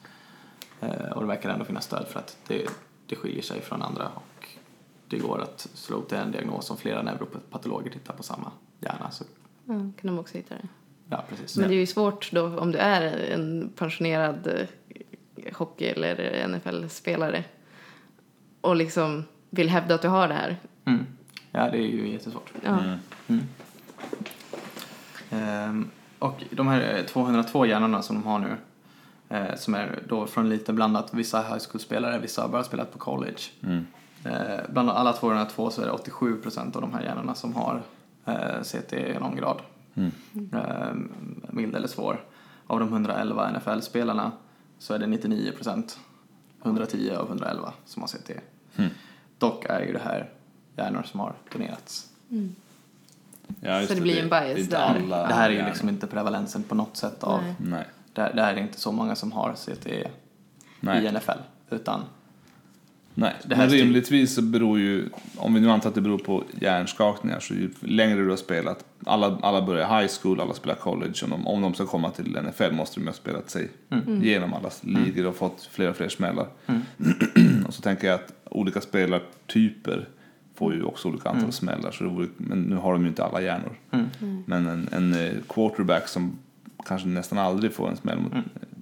[0.81, 2.66] Eh, och det verkar ändå finnas stöd för att det,
[3.07, 4.09] det skiljer sig från andra
[5.11, 9.11] det går att slå upp till en diagnos om flera neuropatologer tittar på samma hjärna.
[9.11, 9.25] Så,
[9.64, 10.68] Ja, kan de också hitta det.
[11.11, 11.57] ja, precis.
[11.57, 17.44] Men det är ju svårt då om du är en pensionerad eh, hockey eller NFL-spelare
[18.61, 20.57] och liksom vill hävda att du har det här.
[20.85, 21.07] Mm.
[21.51, 22.53] Ja, det är ju jättesvårt.
[22.64, 22.81] Ja.
[22.81, 22.99] Mm.
[23.27, 23.44] Mm.
[25.31, 28.57] Ehm, och de här eh, 202 hjärnorna som de har nu
[29.31, 31.14] Eh, som är då från lite blandat.
[31.14, 33.38] Vissa high school-spelare, vissa har bara spelat på college.
[34.24, 34.37] Mm.
[34.37, 37.83] Eh, bland alla 202 så är det 87 procent av de här hjärnorna som har
[38.24, 39.61] eh, CT i någon grad.
[39.94, 40.12] Mm.
[40.52, 40.94] Eh,
[41.48, 42.24] mild eller svår.
[42.66, 44.33] Av de 111 NFL-spelarna
[44.78, 45.98] så är det 99 procent,
[46.62, 48.30] 110 av 111, som har CT.
[48.76, 48.90] Mm.
[49.38, 50.30] Dock är ju det här
[50.76, 52.09] hjärnor som har donerats.
[53.61, 55.06] Ja, just Så det blir en bias det där.
[55.09, 57.54] Det här är ju liksom inte prevalensen på något sätt av, Nej.
[57.59, 57.85] Nej.
[58.12, 59.87] det, här, det här är inte så många som har CT
[60.80, 61.04] Nej.
[61.04, 61.38] i NFL,
[61.70, 62.04] utan
[63.14, 66.18] Nej, Det här men rimligtvis så beror ju, om vi nu antar att det beror
[66.18, 70.75] på hjärnskakningar, så ju längre du har spelat, alla, alla börjar high school, alla spelar
[70.75, 73.68] college, om de, om de ska komma till NFL måste de ju ha spelat sig
[74.23, 76.46] genom alla ligor och fått fler och fler smällar.
[77.66, 80.09] och så tänker jag att olika spelartyper
[80.55, 83.40] får ju också olika antal smällar, så vore, men nu har de ju inte alla
[83.40, 83.77] hjärnor.
[84.46, 86.38] Men en, en eh, quarterback som
[86.87, 88.33] kanske nästan aldrig får en smäll, mot,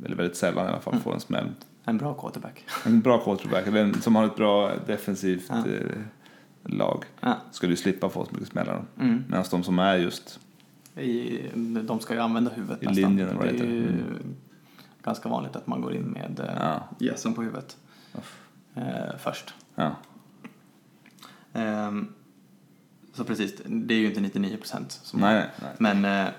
[0.05, 1.47] eller väldigt sällan i alla fall får en smäll
[1.89, 2.65] en bra quarterback.
[2.87, 5.57] en bra quarterback, eller en som har ett bra defensivt Ja.
[5.67, 5.97] eh,
[6.65, 7.37] lag, Ja.
[7.51, 8.85] skulle ju slippa få så mycket smällar.
[9.01, 9.25] Mm.
[9.29, 10.41] Medan de som är just,
[10.97, 11.41] I,
[11.85, 13.03] de ska ju använda huvudet I nästan.
[13.17, 13.59] linjen, det är det?
[13.59, 14.35] ju Mm.
[15.03, 16.89] ganska vanligt att man går in med eh, Ja.
[16.99, 17.77] gässen på huvudet
[18.75, 19.55] eh, först.
[19.75, 19.97] ja,
[21.53, 22.09] Ehm,
[23.15, 25.13] så precis, det är ju inte 99 procent.
[25.15, 25.71] nej, nej.
[25.79, 26.33] Men, eh,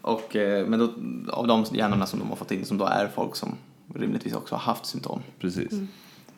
[0.00, 0.92] och, eh, men då,
[1.32, 3.54] av de hjärnorna som de har fått in som då är folk som
[3.94, 5.22] rimligtvis också har haft symptom.
[5.38, 5.72] precis.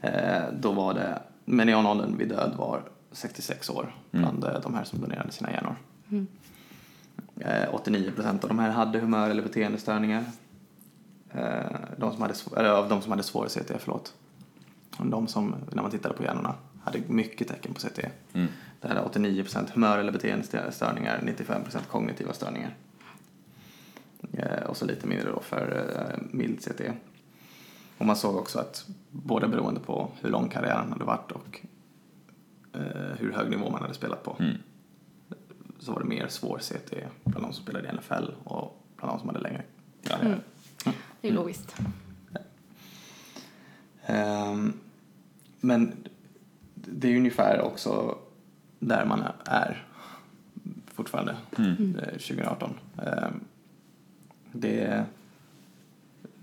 [0.01, 5.01] Eh, då var det, medianåldern vid död var 66 år bland eh, de här som
[5.01, 5.77] donerade sina hjärnor.
[7.40, 10.25] Eh, 89 procent av de här hade humör eller beteendestörningar.
[11.33, 14.14] Eh, de som hade, eller av de som hade svår CT, förlåt.
[14.99, 17.99] De som, när man tittade på hjärnorna, hade mycket tecken på CT.
[18.33, 18.49] Mm.
[18.81, 22.75] Där hade 89 procent humör eller beteendestörningar, 95 procent kognitiva störningar.
[24.33, 26.81] Eh, och så lite mindre då för eh, mild CT.
[27.99, 31.61] Och man såg också att både beroende på hur lång karriären hade varit och
[32.73, 34.57] eh, hur hög nivå man hade spelat på Mm.
[35.79, 39.19] så var det mer svår CT bland de som spelade i NFL och bland de
[39.21, 39.63] som hade längre
[40.03, 40.41] karriär.
[41.21, 41.77] Det är logiskt.
[44.07, 44.73] Ehm,
[45.61, 45.93] men
[46.75, 48.19] det är ju ungefär också
[48.79, 49.87] där man är
[50.95, 51.97] fortfarande, Mm.
[51.99, 52.75] eh, 2018.
[53.03, 53.41] Ehm,
[54.53, 55.05] det,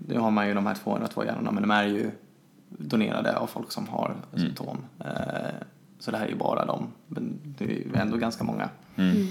[0.06, 2.10] nu har man ju de här 202 hjärnorna, men de är ju
[2.68, 4.46] donerade av folk som har Mm.
[4.46, 4.78] symptom.
[5.00, 5.54] Eh,
[5.98, 8.68] så det här är ju bara dem, men det är ju ändå ganska många.
[8.96, 9.26] Mm.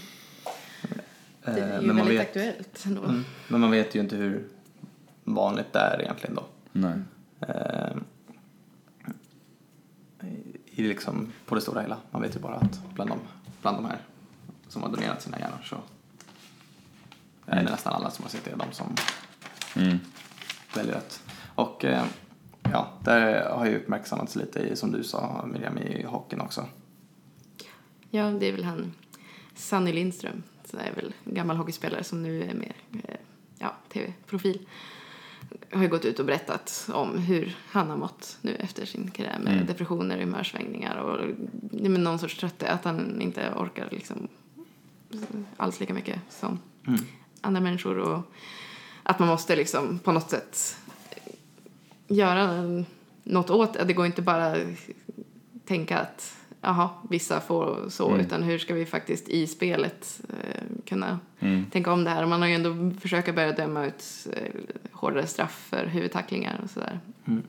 [1.45, 3.03] Det är Eh, ju men, man väldigt vet, aktuellt ändå.
[3.03, 4.47] mm, men man vet ju inte hur
[5.23, 6.43] vanligt det är egentligen då.
[6.71, 6.93] Nej.
[7.41, 7.97] Eh,
[10.65, 11.97] i liksom, på det stora hela.
[12.11, 13.19] Man vet ju bara att bland de,
[13.61, 13.97] bland de här
[14.67, 15.75] som har donerat sina hjärnor så
[17.45, 18.95] är det nästan alla som har sett det, de som
[19.75, 19.97] Mm.
[20.77, 21.23] Väljer rätt.
[21.55, 22.05] Och eh,
[22.71, 26.65] ja, där har ju uppmärksammats lite i, som du sa Miriam, i hockeyn också.
[28.09, 28.93] Ja, det är väl han
[29.55, 30.43] Sanny Lindström.
[30.65, 32.75] Så är väl gammal hockeyspelare som nu är mer
[33.07, 33.15] eh,
[33.59, 34.67] ja, tv-profil.
[35.71, 39.39] Har ju gått ut och berättat om hur han har mått nu efter sin karriär
[39.39, 39.65] med Mm.
[39.65, 41.29] depressioner, humörsvängningar och
[41.71, 42.69] men någon sorts trötthet.
[42.69, 44.27] Att han inte orkar liksom
[45.57, 46.99] alls lika mycket som Mm.
[47.41, 48.21] andra människor och
[49.03, 50.77] att man måste liksom på något sätt
[52.07, 52.63] göra
[53.23, 53.83] något åt det.
[53.83, 54.55] Det går inte bara
[55.65, 58.19] tänka att jaha, vissa får så, Mm.
[58.19, 61.65] utan hur ska vi faktiskt i spelet eh, kunna Mm.
[61.71, 62.25] tänka om det här.
[62.25, 64.61] Man har ju ändå försökt börja döma ut eh,
[64.91, 66.99] hårdare straff för huvudtacklingar och sådär.
[67.25, 67.43] Mm.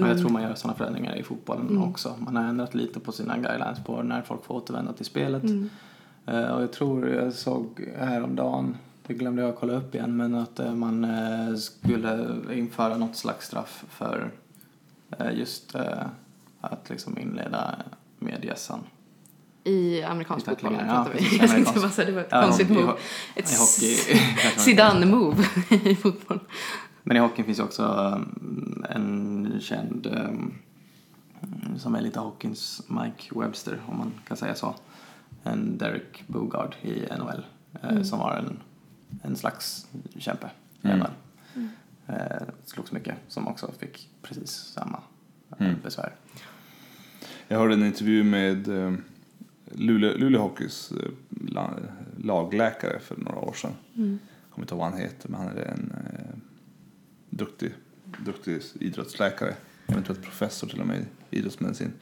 [0.00, 1.82] Och jag tror man gör sådana förändringar i fotbollen Mm.
[1.82, 2.14] också.
[2.18, 5.42] Man har ändrat lite på sina guidelines på när folk får återvända till spelet.
[5.42, 5.70] Mm.
[6.26, 10.58] Eh, och jag tror jag såg häromdagen, det glömde jag kolla upp igen, men att
[10.58, 14.30] eh, man eh, skulle införa något slags straff för
[15.18, 15.74] eh, just
[16.60, 17.74] att liksom inleda
[18.18, 18.80] med gässan.
[19.64, 21.24] I amerikansk fotboll tacklingar, ja, pratar vi.
[21.24, 21.80] Jag tänkte amerikansk.
[21.82, 22.92] bara säga, det var ett Ja, konstigt move.
[23.36, 23.48] i Ett
[24.58, 25.44] Zidane-move
[25.90, 26.40] i fotboll.
[27.02, 27.84] Men i hockeyn finns ju också
[28.16, 30.06] um, en känd
[31.78, 34.74] som är lite hockeyns Mike Webster, om man kan säga så.
[35.42, 37.44] En Derek Bogard i NHL
[37.82, 38.58] eh, som var en,
[39.22, 39.86] en slags
[40.18, 40.50] kämpe
[40.82, 40.98] Mm.
[40.98, 41.10] NHL.
[42.06, 45.00] Eh, slogs mycket, som också fick precis samma
[45.58, 45.74] Mm.
[45.82, 46.14] besvär.
[47.48, 48.92] Jag hörde en intervju med eh,
[49.72, 51.10] Luleå, Luleå Hockeys eh,
[51.48, 51.70] la,
[52.18, 53.72] lagläkare för några år sedan.
[53.96, 54.18] Mm.
[54.44, 56.36] Jag kommer inte ihåg vad han heter, men han är en eh,
[57.30, 57.72] duktig,
[58.24, 59.54] duktig idrottsläkare.
[59.86, 61.92] Eventuellt professor till och med i idrottsmedicin.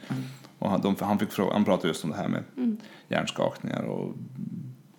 [0.58, 2.76] Och han, de, han, fick fråga, han pratade just om det här med Mm.
[3.08, 4.14] hjärnskakningar och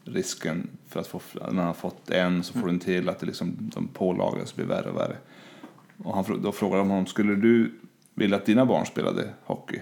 [0.05, 3.19] risken för att få, när man har fått en så får du en till, att
[3.19, 5.17] det liksom, de pålagras och blir värre och värre.
[6.03, 7.73] Och han, då frågade de honom, skulle du
[8.13, 9.81] vilja att dina barn spelade hockey?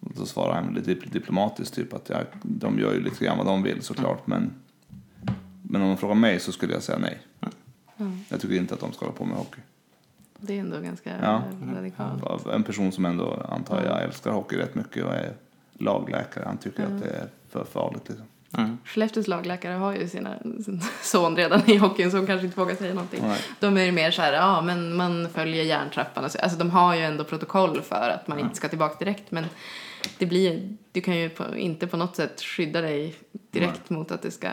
[0.00, 3.36] Och då svarade han lite dip- diplomatiskt typ att ja, de gör ju lite grann
[3.38, 4.52] vad de vill såklart men,
[5.62, 7.18] men om de frågar mig så skulle jag säga nej.
[8.28, 9.60] Jag tycker inte att de ska hålla på med hockey.
[10.40, 11.42] Det är ändå ganska Ja.
[11.76, 12.46] radikalt.
[12.46, 15.32] En person som ändå antar jag älskar hockey rätt mycket och är
[15.72, 18.08] lagläkare, han tycker att det är för farligt.
[18.08, 18.26] Liksom.
[18.58, 18.78] Mm.
[18.84, 22.94] Skellefteås lagläkare har ju sina, sin son redan i hockeyn som kanske inte vågar säga
[22.94, 23.20] någonting.
[23.22, 23.40] Nej.
[23.60, 26.38] De är ju mer så här, ja men man följer järntrappan och så.
[26.38, 29.44] Alltså de har ju ändå protokoll för att man inte ska tillbaka direkt men
[30.18, 33.14] det blir, du kan ju på, inte på något sätt skydda dig
[33.50, 34.48] direkt mot att det ska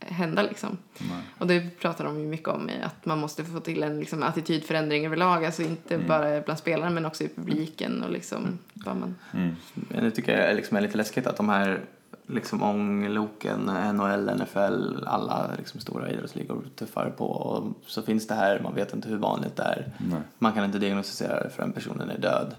[0.00, 0.78] hända liksom.
[0.98, 1.22] Nej.
[1.38, 5.06] Och det pratar de ju mycket om, att man måste få till en liksom, attitydförändring
[5.06, 6.06] överlag, alltså inte Mm.
[6.06, 9.14] bara bland spelarna men också i publiken och liksom vad man...
[9.34, 9.56] Mm.
[9.72, 11.80] Men det tycker jag liksom är lite läskigt att de här
[12.26, 13.60] liksom ångloken,
[13.94, 18.94] NHL, NFL, alla liksom stora idrottsligor tuffar på och så finns det här, man vet
[18.94, 19.92] inte hur vanligt det är.
[19.98, 20.20] Nej.
[20.38, 22.54] Man kan inte diagnostisera det förrän personen är död.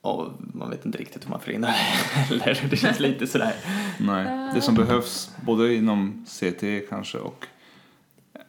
[0.00, 1.74] Och man vet inte riktigt hur man förhindrar det
[2.38, 2.66] heller.
[2.70, 3.54] Det känns lite sådär.
[4.00, 4.50] Nej.
[4.54, 7.46] Det som behövs både inom CT kanske och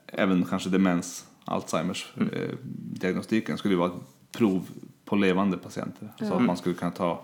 [0.07, 2.49] även kanske demens, Alzheimers eh,
[2.91, 3.91] diagnostiken skulle ju vara
[4.31, 4.67] prov
[5.05, 6.13] på levande patienter.
[6.19, 7.23] Så att man skulle kunna ta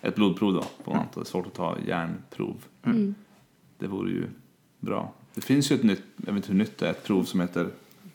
[0.00, 1.12] ett blodprov då, på något.
[1.14, 2.64] Det är svårt att ta hjärnprov.
[2.84, 3.14] Mm.
[3.78, 4.26] Det vore ju
[4.80, 5.12] bra.
[5.34, 7.40] Det finns ju ett nytt, jag vet inte hur nytt det är, ett prov som
[7.40, 7.70] heter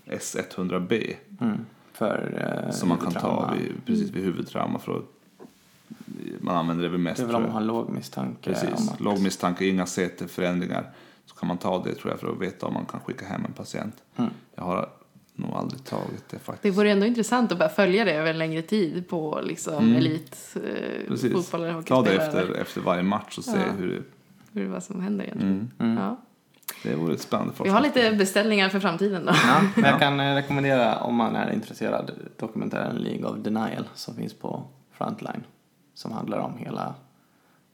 [0.06, 1.65] S100B Mm.
[1.93, 5.06] För, eh, som man kan ta vid, precis vid huvudtrauma för att
[6.41, 9.00] man använder det väl mest Det är väl om man har låg misstanke Precis, att...
[9.00, 10.91] låg misstanke, inga CT-förändringar.
[11.26, 13.46] Så kan man ta det tror jag för att veta om man kan skicka hem
[13.46, 14.04] en patient.
[14.15, 14.32] Mm.
[14.56, 14.89] Jag har
[15.36, 16.78] nog aldrig tagit det Det faktiskt.
[16.78, 19.96] vore ändå intressant att bara följa det över en längre tid på liksom Mm.
[19.96, 23.72] elit eh, och Ta det efter, efter varje match och se Ja.
[23.78, 24.04] hur det...
[24.60, 25.72] Hur, vad som händer egentligen.
[25.80, 25.91] Mm.
[25.91, 26.04] Mm.
[26.04, 26.17] Ja.
[26.84, 29.32] Det vore ett spännande Vi har lite beställningar för framtiden då.
[29.48, 34.15] Ja, men jag kan eh, rekommendera om man är intresserad dokumentären League of Denial som
[34.15, 35.43] finns på Frontline
[35.93, 36.96] som handlar om hela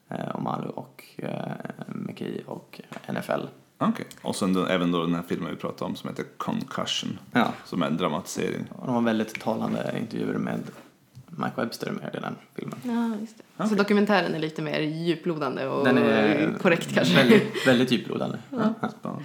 [0.10, 1.42] eh, Omalu och eh,
[1.88, 2.82] McKee och
[3.14, 3.42] NFL.
[3.82, 4.06] Okej.
[4.22, 7.20] Och sen då, även då den här filmen vi pratade om som heter Concussion.
[7.32, 8.66] Ja, Som är en dramatisering.
[8.72, 10.60] och de har väldigt talande intervjuer med
[11.28, 12.80] Mike Webster med i den filmen.
[12.84, 13.68] Ja, just det.
[13.70, 17.16] Så dokumentären är lite mer djuplodande och Den är korrekt kanske.
[17.16, 18.38] väldigt, väldigt djuplodande.
[18.52, 18.74] Ja.
[19.02, 19.22] Så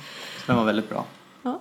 [0.46, 1.06] den var väldigt bra.
[1.42, 1.60] Ja.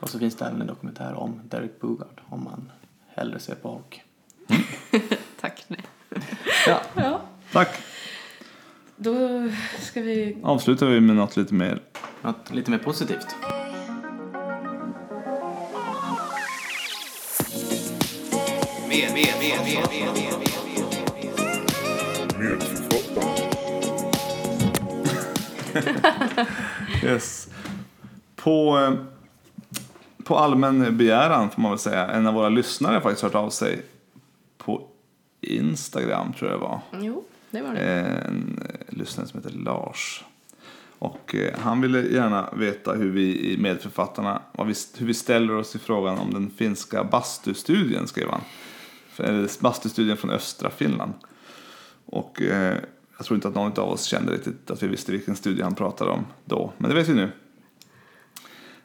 [0.00, 2.70] Och så finns det även en dokumentär om Derek Bugard om man
[3.08, 4.00] hellre ser på hockey.
[5.40, 5.66] Tack.
[6.66, 6.80] Ja.
[6.96, 7.20] Ja,
[7.52, 7.68] Tack.
[8.96, 9.48] Då
[9.80, 10.36] ska vi...
[10.42, 11.82] Avslutar vi med något lite mer.
[12.22, 13.26] Något lite mer positivt.
[18.88, 20.56] Med, med, med, med, med, med, med.
[27.04, 27.48] Yes.
[28.36, 28.92] På, eh,
[30.24, 32.06] på allmän begäran får man väl säga.
[32.06, 33.82] En av våra lyssnare har faktiskt hört av sig
[34.58, 34.88] på
[35.40, 36.80] Instagram tror jag det var.
[37.00, 37.80] Jo, det var det.
[37.80, 40.24] En eh, lyssnare som heter Lars.
[40.98, 45.54] Och eh, han ville gärna veta hur vi i medförfattarna, vad vi, hur vi ställer
[45.56, 48.40] oss i frågan om den finska bastustudien skrev han.
[49.18, 51.12] Eller bastustudien från östra Finland.
[52.06, 52.76] Och eh,
[53.16, 55.74] jag tror inte att någon av oss kände riktigt att vi visste vilken studie han
[55.74, 56.72] pratade om då.
[56.78, 57.30] Men det vet vi nu.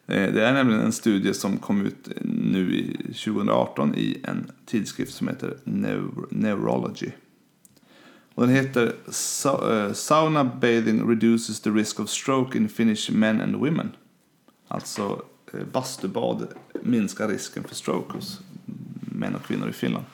[0.07, 5.13] Eh, Det är nämligen en studie som kom ut nu i 2018 i en tidskrift
[5.13, 7.11] som heter Neur- Neurology.
[8.41, 8.95] Och den heter
[9.45, 13.91] eh, Sauna bathing reduces the risk of stroke in Finnish men and women.
[14.67, 16.47] Alltså eh, bastubad
[16.81, 18.39] minskar risken för stroke hos
[19.01, 20.05] män och kvinnor i Finland.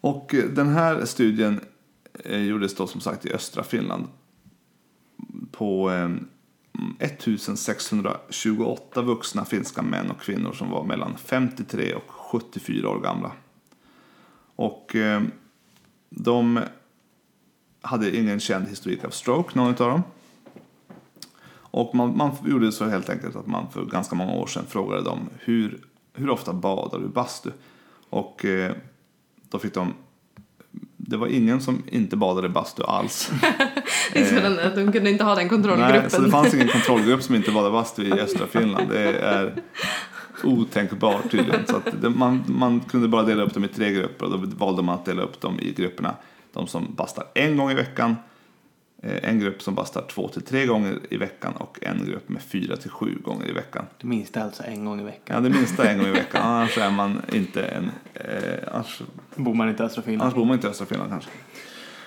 [0.00, 1.60] Och eh, den här studien
[2.24, 4.06] gjordes då som sagt i östra Finland
[5.50, 5.90] på
[6.98, 13.32] 1628 vuxna finska män och kvinnor som var mellan 53 och 74 år gamla.
[14.56, 14.96] Och
[16.10, 16.60] de
[17.82, 20.02] hade ingen känd historik av stroke, någon av dem.
[21.72, 25.02] Och man, man gjorde så helt enkelt att man för ganska många år sedan frågade
[25.02, 25.80] dem hur,
[26.14, 27.50] hur ofta badar du bastu?
[28.10, 28.72] Och eh,
[29.50, 29.94] då fick de,
[30.96, 33.30] det var ingen som inte badade bastu alls.
[34.62, 36.10] Att de kunde inte ha den Nej, kontrollgruppen.
[36.10, 38.88] så det fanns ingen kontrollgrupp som inte badade bastu i östra Finland.
[38.88, 39.62] Det är
[40.44, 41.66] otänkbart tydligen.
[41.66, 44.56] Så att det, man, man kunde bara dela upp dem i tre grupper och då
[44.56, 46.14] valde man att dela upp dem i grupperna.
[46.52, 48.16] De som bastar en gång i veckan,
[49.02, 52.42] eh, en grupp som bastar två till tre gånger i veckan och en grupp med
[52.42, 53.84] fyra till sju gånger i veckan.
[54.00, 55.36] Det minsta alltså en gång i veckan.
[55.36, 56.42] Ja, det minsta en gång i veckan.
[56.42, 57.90] Annars är man inte en...
[58.14, 59.02] Eh, annars,
[59.34, 60.22] Bor man inte i östra Finland.
[60.22, 61.30] annars bor man inte i östra Finland kanske.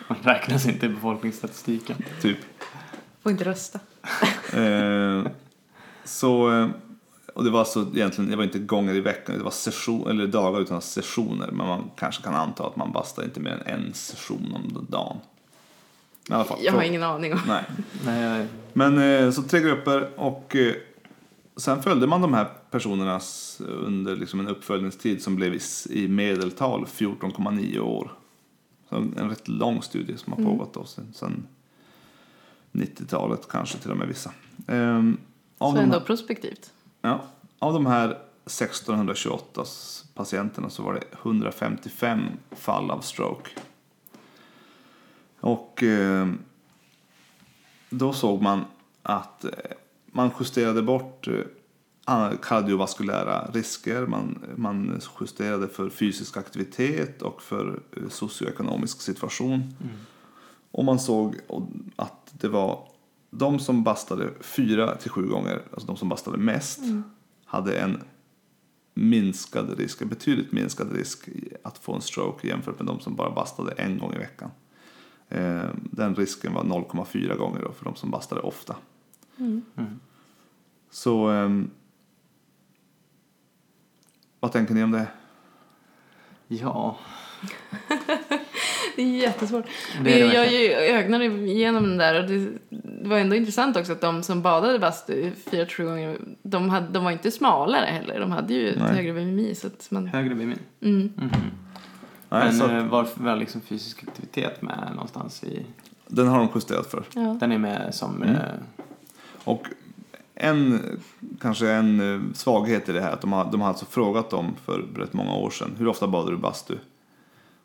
[0.08, 1.96] Man räknas inte i befolkningsstatistiken.
[2.22, 2.38] Typ.
[3.24, 3.80] Får inte rösta.
[4.54, 5.24] Eh,
[6.04, 6.70] så eh,
[7.34, 10.28] och det var alltså egentligen, det var inte gånger i veckan, det var session, eller
[10.28, 11.48] dagar utan sessioner.
[11.52, 15.18] Men man kanske kan anta att man bastar inte mer än en session om dagen.
[16.30, 16.58] I alla fall.
[16.62, 17.40] Jag har ingen aning om.
[17.48, 17.64] Nej.
[18.06, 20.74] Nej, Men eh, så tre grupper och eh,
[21.56, 25.60] sen följde man de här personernas under liksom en uppföljningstid som blev
[25.90, 28.12] i, medeltal 14,9 år.
[28.90, 31.48] Så en rätt lång studie som har pågått då sen, sen
[32.72, 34.32] 90-talet kanske till och med vissa.
[34.68, 35.18] Ehm,
[35.58, 36.72] av, Så ändå här, prospektivt.
[37.04, 37.22] Ja,
[37.60, 38.10] av de här
[38.46, 43.50] 1628 s- patienterna så var det 155 fall av stroke.
[45.40, 46.40] Och ehm,
[47.90, 48.66] då såg man
[49.04, 49.52] att eh,
[50.06, 54.06] man justerade bort eh, kardiovaskulära risker.
[54.08, 59.76] Man, man justerade för fysisk aktivitet och för eh, socioekonomisk situation.
[60.72, 61.36] Och man såg
[61.96, 62.88] att det var
[63.38, 66.80] de som bastade fyra till sju gånger, alltså de som bastade mest,
[67.46, 68.04] hade en
[68.94, 71.30] minskad risk, en betydligt minskad risk
[71.64, 74.52] att få en stroke jämfört med de som bara bastade en gång i veckan.
[75.30, 78.76] Eh, Den risken var 0,4 gånger då för de som bastade ofta.
[80.92, 81.70] Så ehm,
[84.40, 85.08] vad tänker ni om det?
[86.48, 86.98] ja.
[88.96, 89.66] Det är jättesvårt.
[90.04, 92.48] Det är det jag ögnade igenom den där och det,
[93.04, 96.70] det var ändå intressant också att de som badade bastu fyra till sju gånger, de,
[96.70, 98.20] hade, de var inte smalare heller.
[98.20, 99.56] De hade ju ett högre BMI.
[99.56, 100.56] Så att man, Högre BMI.
[100.82, 101.12] mm.
[102.30, 105.66] Nej, Men så eh, var, var liksom fysisk aktivitet med någonstans i...
[106.08, 107.04] den har de justerat för.
[107.16, 107.38] ja.
[107.40, 108.24] Den är med som...
[108.24, 108.36] Mm.
[108.36, 108.42] Eh,
[109.44, 109.68] Och
[110.36, 110.80] en,
[111.42, 114.56] kanske en eh, svaghet i det här att de har, de har alltså frågat dem
[114.66, 116.76] för rätt många år sedan hur ofta badar du bastu?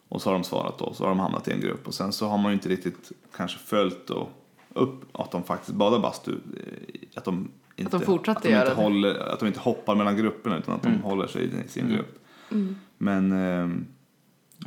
[0.09, 2.13] Och så har de svarat då, så har de hamnat i en grupp och sen
[2.13, 4.29] så har man ju inte riktigt kanske följt då
[4.75, 6.33] upp att de faktiskt badar bastu.
[6.33, 8.83] eh, Att de inte, fortsatte att de göra inte det.
[8.83, 11.97] håller, Att de inte hoppar mellan grupperna utan att de håller sig i sin Mm.
[11.97, 12.19] grupp.
[12.51, 12.77] Mm.
[12.99, 13.69] Men eh,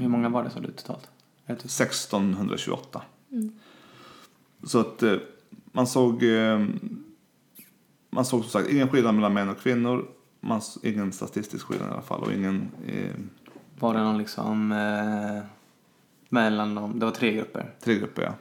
[0.02, 1.10] hur många var det sa du totalt?
[1.46, 1.66] Vet du?
[1.68, 3.02] 1628.
[3.32, 3.52] Mm.
[4.64, 5.16] Så att eh,
[5.72, 6.66] man såg eh,
[8.10, 10.06] man såg som sagt ingen skillnad mellan män och kvinnor.
[10.40, 13.16] Man, ingen statistisk skillnad i alla fall och ingen eh,
[13.82, 14.72] Var det någon liksom...
[14.72, 15.44] Eh,
[16.30, 17.00] mellan dem...
[17.00, 17.74] Det var tre grupper.
[17.84, 18.22] tre grupper.
[18.24, 18.34] Ja.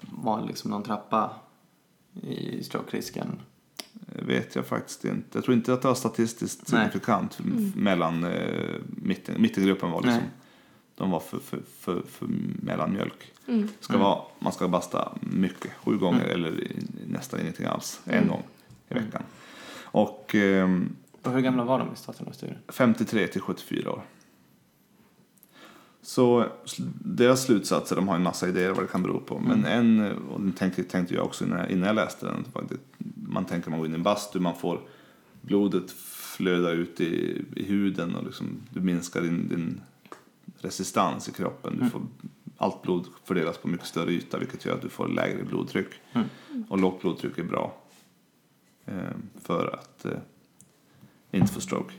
[0.00, 1.30] Var det liksom någon trappa
[2.22, 3.40] i stroke-risken?
[4.14, 5.38] Eh, vet jag faktiskt inte.
[5.38, 6.80] Jag tror inte att det var statistiskt Nej.
[6.80, 10.28] signifikant f- mellan eh, mitten, mittengruppen var liksom Nej.
[10.94, 12.26] de var för, för, för, för
[12.62, 13.32] mellanmjölk.
[13.48, 13.68] Mm.
[13.80, 16.76] Ska vara, man ska basta mycket, sju gånger eller i-
[17.08, 18.42] nästan ingenting alls, en gång
[18.88, 19.22] i veckan.
[19.82, 21.96] Och ehm, Och hur gamla var de i
[22.34, 22.58] studien?
[22.68, 24.02] 53 till 74 år.
[26.08, 26.46] Så
[27.04, 29.38] deras slutsatser, de har en massa idéer vad det kan bero på.
[29.38, 32.44] Men en, och den tänkte, tänkte jag också innan, innan jag läste den,
[33.14, 34.80] man tänker man går in i en bastu, man får
[35.40, 35.90] blodet
[36.36, 39.80] flöda ut i, i huden och liksom, du minskar din, din
[40.58, 41.78] resistans i kroppen.
[41.82, 42.02] Du får,
[42.56, 45.90] allt blod fördelas på mycket större yta vilket gör att du får lägre blodtryck.
[46.68, 47.74] Och lågt blodtryck är bra
[48.86, 48.94] eh,
[49.42, 50.12] för att eh,
[51.30, 51.94] inte få stroke.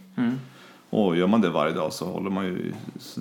[0.91, 1.03] Mm.
[1.05, 2.73] Och gör man det varje dag så håller man ju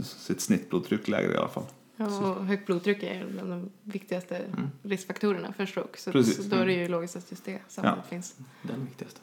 [0.02, 1.64] sitt snittblodtryck lägre i alla fall.
[1.96, 4.40] Ja, och högt blodtryck är bland de viktigaste
[4.82, 6.00] riskfaktorerna för stroke.
[6.00, 6.46] Så, Precis.
[6.46, 8.10] då är det ju logiskt att just det sambandet Ja.
[8.10, 8.36] finns.
[8.62, 9.20] Den viktigaste.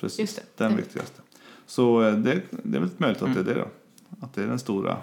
[0.00, 0.42] Precis, Just det.
[0.64, 1.22] den Det- viktigaste.
[1.66, 3.68] Så eh, det, det är väl möjligt att det är det då.
[4.20, 4.96] Att det är den stora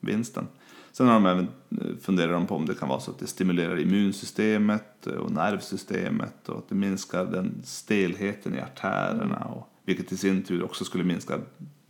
[0.00, 0.46] vinsten.
[0.92, 3.26] Sen har de även eh, funderar de på om det kan vara så att det
[3.26, 10.12] stimulerar immunsystemet eh, och nervsystemet och att det minskar den stelheten i artärerna och vilket
[10.12, 11.38] i sin tur också skulle minska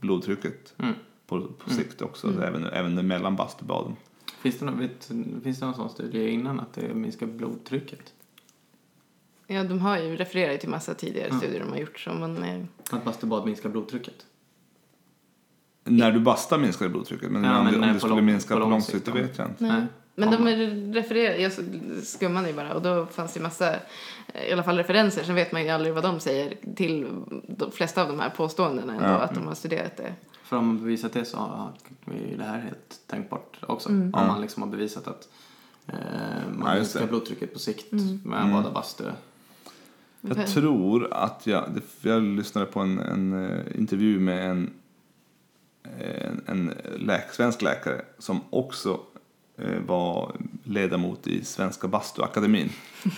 [0.02, 0.94] blodtrycket Mm.
[1.26, 3.96] på, på sikt också, även, även mellan bastubaden.
[4.40, 5.10] Finns det, någon, vet,
[5.42, 8.12] finns det någon sån studie innan att det minskar blodtrycket?
[9.46, 11.40] Ja, de har ju refererat till massa tidigare Mm.
[11.40, 11.98] studier de har gjort.
[12.00, 14.26] Så man, eh, Att bastubad minskar blodtrycket?
[15.84, 18.54] När du bastar minskar blodtrycket, men, Ja, om, men det, om det skulle lång- minska
[18.54, 19.64] på lång lång sikt det vet jag inte.
[19.64, 19.82] nej.
[20.14, 20.48] Men de
[20.94, 21.52] refererar, jag
[22.04, 23.74] skummade ju bara och då fanns det ju massa,
[24.34, 27.06] eh, i alla fall referenser, sen vet man ju aldrig vad de säger till
[27.48, 29.18] de flesta av de här påståendena ändå, Ja.
[29.18, 30.14] att de har studerat det.
[30.44, 31.72] För om man bevisat det så har
[32.06, 33.88] är ju det här helt tänkbart också.
[33.88, 34.14] Mm.
[34.14, 35.28] Om man liksom har bevisat att
[35.86, 35.94] eh,
[36.58, 38.20] man Ja, minskar blodtrycket på sikt Mm.
[38.24, 38.52] med Mm.
[38.52, 39.04] bada bastu.
[40.20, 41.64] Jag tror att jag,
[42.02, 44.70] jag lyssnade på en, en eh, intervju med en,
[45.98, 49.00] en, en läk, svensk läkare som också
[49.86, 50.32] var
[50.64, 52.70] ledamot i Svenska Bastuakademin.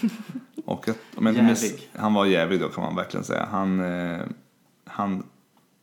[0.65, 3.49] Och jag, om jag miss, han var jävlig då kan man verkligen säga.
[3.51, 4.21] Han, eh,
[4.85, 5.23] han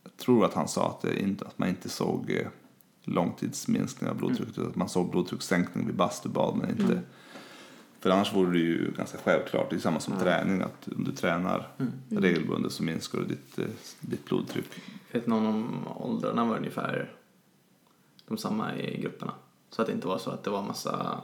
[0.02, 2.46] jag tror att han sa att, det inte, att man inte såg eh,
[3.04, 4.58] långtidsminskning av blodtrycket.
[4.58, 7.00] utan Att man såg blodtryckssänkning vid bastubad men inte
[8.00, 11.12] För annars vore det ju ganska självklart, det är samma som träning, att om du
[11.12, 12.22] tränar Mm.
[12.22, 13.64] regelbundet så minskar du ditt, eh,
[14.00, 14.70] ditt blodtryck.
[15.12, 17.12] Vet någon om åldrarna var ungefär
[18.28, 19.32] de samma i grupperna?
[19.76, 21.20] Så att det inte var så att det var massa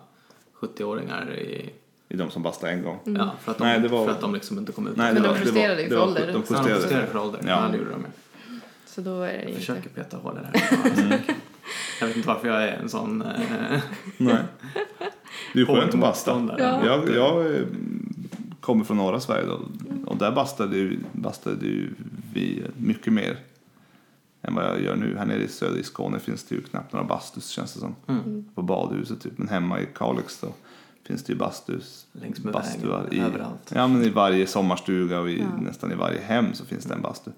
[0.61, 1.71] 70-åringar i...
[2.09, 2.99] I de som bastade en gång.
[3.05, 4.97] Ja, för att de, Nej, det var- för att de liksom inte kom ut.
[4.97, 6.33] Nej, Men de justerade ju för ålder.
[6.33, 7.07] De justerade.
[7.07, 7.41] för ålder.
[7.47, 7.49] Ja.
[7.51, 8.07] Ja, det gjorde de ju.
[8.87, 9.61] Så då är det Jag inte...
[9.61, 11.21] försöker peta hål i det här.
[12.01, 13.23] Jag vet inte varför jag är en sån...
[13.23, 13.81] Eh,
[14.17, 14.37] Nej.
[15.53, 16.49] Det är ju skönt att basta.
[16.59, 16.87] Ja.
[16.87, 17.63] Jag, jag eh,
[18.61, 19.61] kommer från norra Sverige då,
[20.07, 21.91] och där bastade, bastade ju
[22.35, 23.37] vi mycket mer
[24.43, 25.17] än vad jag gör nu.
[25.19, 27.97] Här nere i söder i Skåne finns det ju knappt några bastus känns det som.
[28.09, 28.45] Mm.
[28.55, 29.39] På badhuset typ.
[29.39, 30.49] Men hemma i Kalix då
[31.07, 32.07] finns det ju bastus.
[32.13, 33.73] Längs med bastuar vägen, i, överallt.
[33.75, 37.03] Ja men i varje sommarstuga och i, nästan i varje hem så finns det en
[37.03, 37.31] bastu.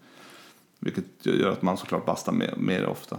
[0.78, 3.18] Vilket gör att man såklart bastar mer, mer ofta.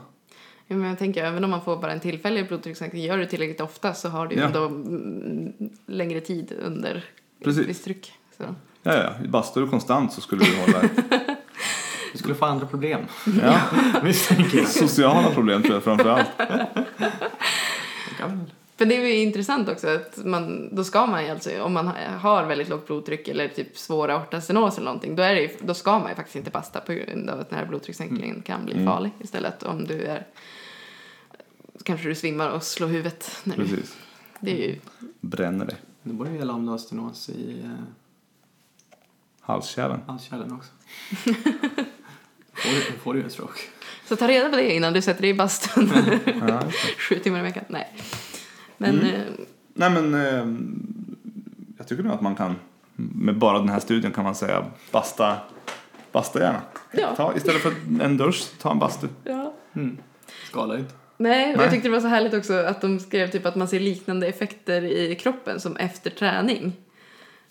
[0.68, 3.62] Ja, men jag tänker, även om man får bara en tillfällig blodtryckssänkning, gör du tillräckligt
[3.62, 4.48] ofta så har du ju Ja.
[4.48, 5.54] ändå mm,
[5.86, 7.06] längre tid under
[7.44, 7.68] Precis.
[7.68, 8.14] visst tryck.
[8.38, 8.44] Så.
[8.84, 9.28] Ja, ja.
[9.30, 10.92] Bastar du konstant så skulle du hålla ett,
[12.22, 13.02] skulle få andra problem.
[13.42, 13.62] ja,
[14.68, 16.28] sociala problem tror jag framför allt.
[18.78, 22.18] Det är ju intressant också att man, då ska man ju alltså, om man ha-
[22.18, 25.74] har väldigt lågt blodtryck eller typ svår aortastenos eller någonting, då, är det ju, då
[25.74, 28.86] ska man ju faktiskt inte basta på grund av att den här blodtryckssänkningen kan bli
[28.86, 30.28] farlig istället om du är
[31.84, 33.40] kanske du svimmar och slår huvudet.
[33.44, 33.98] När du, Precis.
[34.40, 34.80] det är ju,
[35.20, 35.76] Bränner det.
[36.04, 37.70] Det borde ju gälla om du har stenos i eh,
[39.42, 40.00] Halskärlen.
[40.08, 40.72] halskärlen också.
[42.54, 43.60] får, får du en stroke.
[44.08, 45.92] så ta reda på det innan du sätter dig i bastun
[46.48, 46.62] Ja,
[46.98, 47.64] sju timmar i veckan.
[47.68, 47.94] Nej.
[48.78, 49.22] Men eh,
[49.74, 50.46] Nej men eh,
[51.78, 52.56] jag tycker nog att man kan
[52.96, 55.38] med bara den här studien kan man säga basta,
[56.12, 56.62] basta gärna.
[56.92, 57.16] Ja.
[57.16, 59.08] Ta, istället för en dusch, ta en bastu.
[59.24, 59.54] ja.
[59.76, 59.98] Mm.
[60.50, 60.94] Skadar inte.
[61.18, 61.56] Nej, Nej.
[61.60, 64.28] jag tyckte det var så härligt också att de skrev typ att man ser liknande
[64.28, 66.74] effekter i kroppen som efter träning.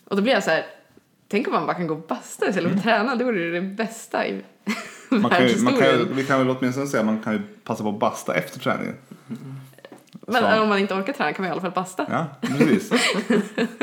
[0.05, 0.65] Och då blir jag så här,
[1.31, 3.61] tänk om man bara kan gå och basta istället för att träna, det vore det
[3.61, 4.41] bästa i
[5.11, 5.21] Mm.
[5.21, 7.41] Man kan, ju- man kan, ju- vi kan väl åtminstone säga att man kan ju
[7.63, 8.95] passa på att basta efter träningen.
[10.27, 10.61] Men Så.
[10.61, 12.05] om man inte orkar träna kan man i alla fall basta.
[12.09, 12.25] Ja,
[12.57, 12.91] precis.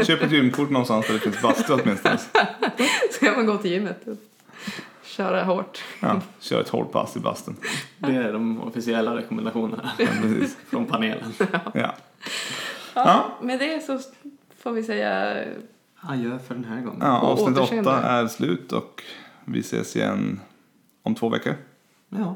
[0.07, 2.19] Köp ett gymkort någonstans där det finns bastu åtminstone.
[3.13, 4.17] Så kan man gå till gymmet och
[5.03, 5.83] köra hårt.
[6.01, 7.57] Ja, kör ett hårt pass i bastun.
[7.99, 10.57] Det är de officiella rekommendationerna Ja, precis.
[10.71, 11.33] från panelen.
[11.75, 11.95] Ja.
[12.95, 14.01] Ja, med det så
[14.63, 15.37] får vi säga
[16.01, 17.01] Adjö för den här gången.
[17.01, 17.91] Ja, avsnitt återseende.
[17.91, 19.03] åtta är slut och
[19.45, 20.41] vi ses igen
[21.03, 21.55] om två veckor.
[22.09, 22.35] Ja,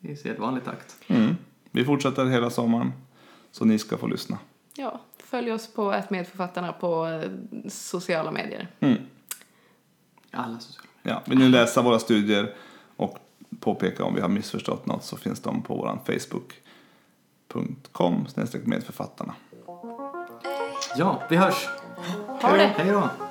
[0.00, 0.96] i sedvanlig takt.
[1.06, 1.36] Mm.
[1.70, 2.92] Vi fortsätter hela sommaren
[3.50, 4.38] så ni ska få lyssna.
[4.76, 7.30] Ja, följ oss på ett medförfattarna på eh,
[7.68, 8.68] sociala medier.
[8.80, 8.98] Mm.
[10.30, 12.54] Alla sociala Ja, vill ni läsa våra studier
[12.96, 13.18] och
[13.60, 18.26] påpeka om vi har missförstått något så finns de på vår facebook.com
[18.64, 19.34] medförfattarna.
[20.96, 21.68] Ja, vi hörs.
[22.42, 22.74] Ha det!
[22.76, 23.00] Hej då.
[23.00, 23.27] Med,